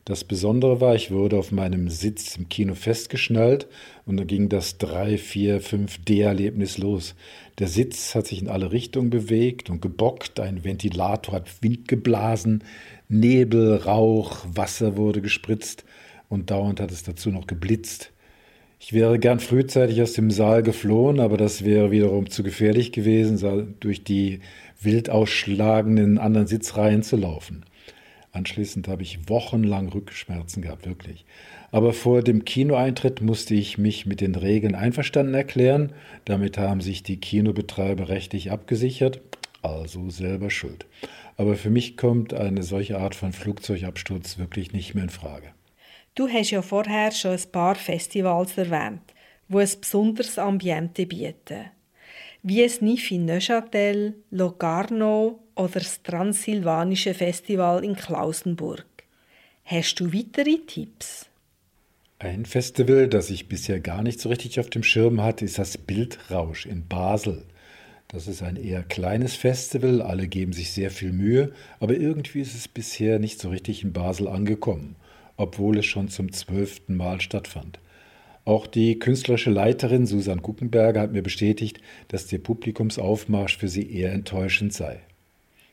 [0.08, 3.66] Das Besondere war, ich wurde auf meinem Sitz im Kino festgeschnallt
[4.06, 7.16] und dann ging das 3, 4, 5D-Erlebnis los.
[7.58, 12.64] Der Sitz hat sich in alle Richtungen bewegt und gebockt, ein Ventilator hat Wind geblasen,
[13.10, 15.84] Nebel, Rauch, Wasser wurde gespritzt
[16.30, 18.12] und dauernd hat es dazu noch geblitzt.
[18.80, 23.76] Ich wäre gern frühzeitig aus dem Saal geflohen, aber das wäre wiederum zu gefährlich gewesen,
[23.80, 24.42] durch die
[24.80, 27.66] wild ausschlagenden anderen Sitzreihen zu laufen.
[28.32, 31.26] Anschließend habe ich wochenlang Rückenschmerzen gehabt, wirklich.
[31.72, 35.94] Aber vor dem Kinoeintritt musste ich mich mit den Regeln einverstanden erklären.
[36.26, 39.22] Damit haben sich die Kinobetreiber rechtlich abgesichert,
[39.62, 40.86] also selber schuld.
[41.38, 45.55] Aber für mich kommt eine solche Art von Flugzeugabsturz wirklich nicht mehr in Frage.
[46.16, 49.02] Du hast ja vorher schon ein paar Festivals erwähnt,
[49.50, 51.66] wo ein besonderes Ambiente bieten.
[52.42, 58.86] Wie es Nifi Neuchâtel, Locarno oder das Transsilvanische Festival in Klausenburg.
[59.66, 61.28] Hast du weitere Tipps?
[62.20, 65.78] Ein Festival, das ich bisher gar nicht so richtig auf dem Schirm hatte, ist das
[65.78, 67.44] Bildrausch in Basel.
[68.08, 71.52] Das ist ein eher kleines Festival, alle geben sich sehr viel Mühe,
[71.82, 74.96] aber irgendwie ist es bisher nicht so richtig in Basel angekommen
[75.38, 77.80] obwohl es schon zum zwölften Mal stattfand.
[78.46, 84.14] Auch die künstlerische Leiterin Susan Guckenberger hat mir bestätigt, dass der Publikumsaufmarsch für sie eher
[84.14, 85.02] enttäuschend sei.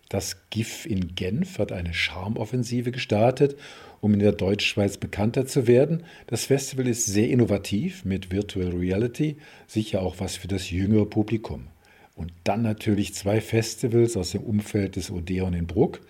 [0.09, 3.57] Das GIF in Genf hat eine Charmoffensive gestartet,
[4.01, 6.03] um in der Deutschschweiz bekannter zu werden.
[6.27, 9.37] Das Festival ist sehr innovativ mit Virtual Reality,
[9.67, 11.69] sicher auch was für das jüngere Publikum.
[12.15, 16.01] Und dann natürlich zwei Festivals aus dem Umfeld des Odeon in Bruck,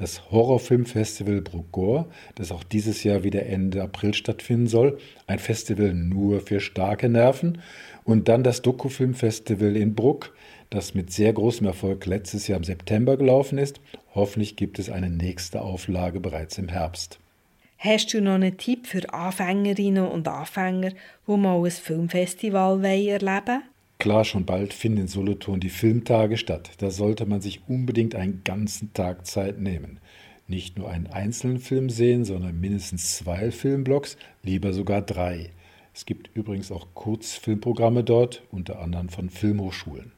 [0.00, 4.98] das Horrorfilmfestival Bruckgor, das auch dieses Jahr wieder Ende April stattfinden soll.
[5.26, 7.58] Ein Festival nur für starke Nerven.
[8.04, 10.32] Und dann das Dokufilmfestival in Bruck,
[10.70, 13.80] das mit sehr großem Erfolg letztes Jahr im September gelaufen ist.
[14.14, 17.20] Hoffentlich gibt es eine nächste Auflage bereits im Herbst.
[17.76, 20.92] Hast du noch einen Tipp für Anfängerinnen und Anfänger,
[21.26, 23.62] wo mal ein Filmfestival erleben wollen?
[24.00, 26.70] Klar, schon bald finden in Solothurn die Filmtage statt.
[26.78, 30.00] Da sollte man sich unbedingt einen ganzen Tag Zeit nehmen.
[30.48, 35.50] Nicht nur einen einzelnen Film sehen, sondern mindestens zwei Filmblocks, lieber sogar drei.
[35.92, 40.12] Es gibt übrigens auch Kurzfilmprogramme dort, unter anderem von Filmhochschulen.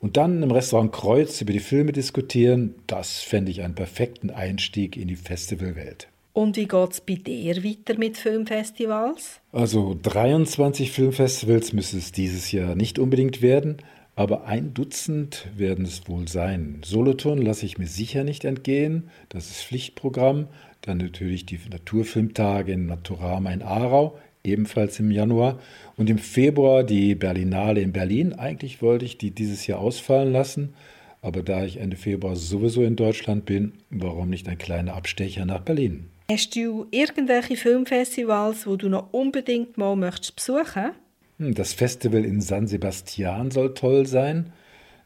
[0.00, 4.96] Und dann im Restaurant Kreuz über die Filme diskutieren, das fände ich einen perfekten Einstieg
[4.96, 6.08] in die Festivalwelt.
[6.34, 9.40] Und wie geht es bei dir weiter mit Filmfestivals?
[9.52, 13.76] Also 23 Filmfestivals müssen es dieses Jahr nicht unbedingt werden,
[14.16, 16.80] aber ein Dutzend werden es wohl sein.
[16.84, 20.48] Solothurn lasse ich mir sicher nicht entgehen, das ist Pflichtprogramm.
[20.80, 25.60] Dann natürlich die Naturfilmtage in Naturama in Aarau, ebenfalls im Januar.
[25.96, 28.32] Und im Februar die Berlinale in Berlin.
[28.32, 30.74] Eigentlich wollte ich die dieses Jahr ausfallen lassen,
[31.22, 35.60] aber da ich Ende Februar sowieso in Deutschland bin, warum nicht ein kleiner Abstecher nach
[35.60, 36.10] Berlin?
[36.30, 40.92] Hast du irgendwelche Filmfestivals, wo du noch unbedingt mal möchtest besuchen?
[41.38, 44.50] Hm, das Festival in San Sebastian soll toll sein.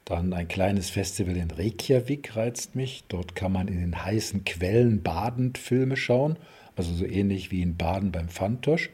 [0.04, 3.02] Dann ein kleines Festival in Reykjavik reizt mich.
[3.08, 6.38] Dort kann man in den heißen Quellen badend Filme schauen,
[6.76, 8.88] also so ähnlich wie in Baden beim Fantosch.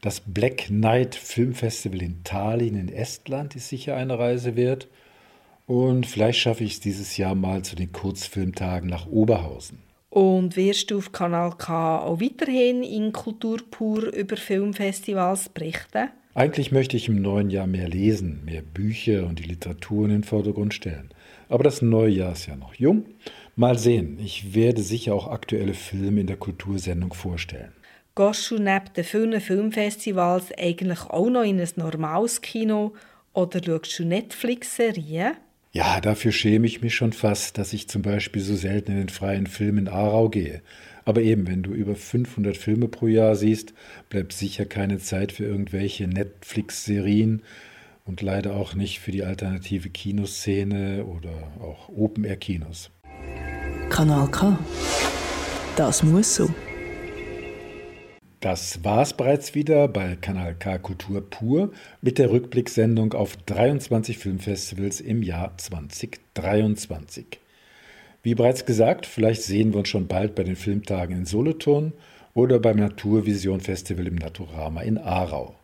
[0.00, 4.88] Das Black Knight Filmfestival in Tallinn in Estland ist sicher eine Reise wert.
[5.66, 9.91] Und vielleicht schaffe ich es dieses Jahr mal zu den Kurzfilmtagen nach Oberhausen.
[10.12, 16.10] Und wirst du auf Kanal K auch weiterhin in Kultur pur über Filmfestivals berichten?
[16.34, 20.24] Eigentlich möchte ich im neuen Jahr mehr lesen, mehr Bücher und die Literatur in den
[20.24, 21.08] Vordergrund stellen.
[21.48, 23.06] Aber das neue Jahr ist ja noch jung.
[23.56, 27.72] Mal sehen, ich werde sicher auch aktuelle Filme in der Kultursendung vorstellen.
[28.14, 32.92] Gehst du neben den vielen Filmfestivals eigentlich auch noch in ein normales Kino
[33.32, 35.38] oder schaust du Netflix-Serien?
[35.74, 39.08] Ja, dafür schäme ich mich schon fast, dass ich zum Beispiel so selten in den
[39.08, 40.60] freien Film in Aarau gehe.
[41.06, 43.72] Aber eben, wenn du über 500 Filme pro Jahr siehst,
[44.10, 47.42] bleibt sicher keine Zeit für irgendwelche Netflix-Serien
[48.04, 52.90] und leider auch nicht für die alternative Kinoszene oder auch Open-Air-Kinos.
[53.88, 54.58] Kanal K.
[55.76, 56.50] Das muss so.
[58.42, 61.70] Das war's bereits wieder bei Kanal K Kultur pur
[62.00, 67.38] mit der Rückblicksendung auf 23 Filmfestivals im Jahr 2023.
[68.24, 71.92] Wie bereits gesagt, vielleicht sehen wir uns schon bald bei den Filmtagen in Solothurn
[72.34, 75.54] oder beim Naturvision Festival im Naturama in Aarau.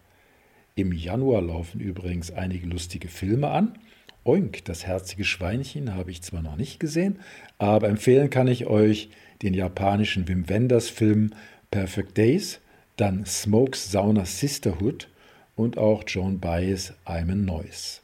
[0.76, 3.76] Im Januar laufen übrigens einige lustige Filme an.
[4.22, 7.18] Oink, das herzige Schweinchen habe ich zwar noch nicht gesehen,
[7.58, 9.08] aber empfehlen kann ich euch
[9.42, 11.30] den japanischen Wim Wenders Film
[11.72, 12.60] Perfect Days
[12.98, 15.08] dann Smokes Sauna Sisterhood
[15.56, 18.00] und auch Joan Baez I'm a Noise.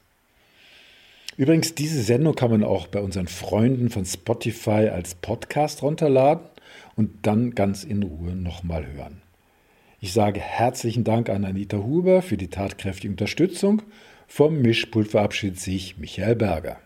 [1.36, 6.47] Übrigens, diese Sendung kann man auch bei unseren Freunden von Spotify als Podcast runterladen
[6.97, 9.20] und dann ganz in Ruhe nochmal hören.
[10.01, 13.82] Ich sage herzlichen Dank an Anita Huber für die tatkräftige Unterstützung.
[14.28, 16.76] Vom Mischpult verabschiedet sich Michael Berger.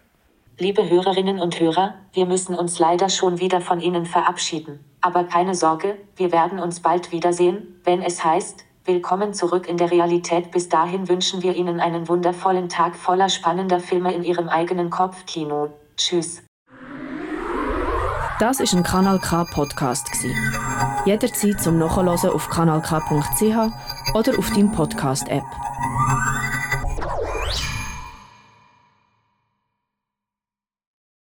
[0.59, 4.81] Liebe Hörerinnen und Hörer, wir müssen uns leider schon wieder von Ihnen verabschieden.
[5.01, 9.91] Aber keine Sorge, wir werden uns bald wiedersehen, wenn es heißt, Willkommen zurück in der
[9.91, 10.51] Realität.
[10.51, 15.69] Bis dahin wünschen wir Ihnen einen wundervollen Tag voller spannender Filme in Ihrem eigenen Kopfkino.
[15.99, 16.43] Tschüss.
[18.41, 20.09] Das ist ein Kanal K Podcast
[21.05, 25.45] Jederzeit zum Nachhören auf kanalk.ch oder auf deinem Podcast App.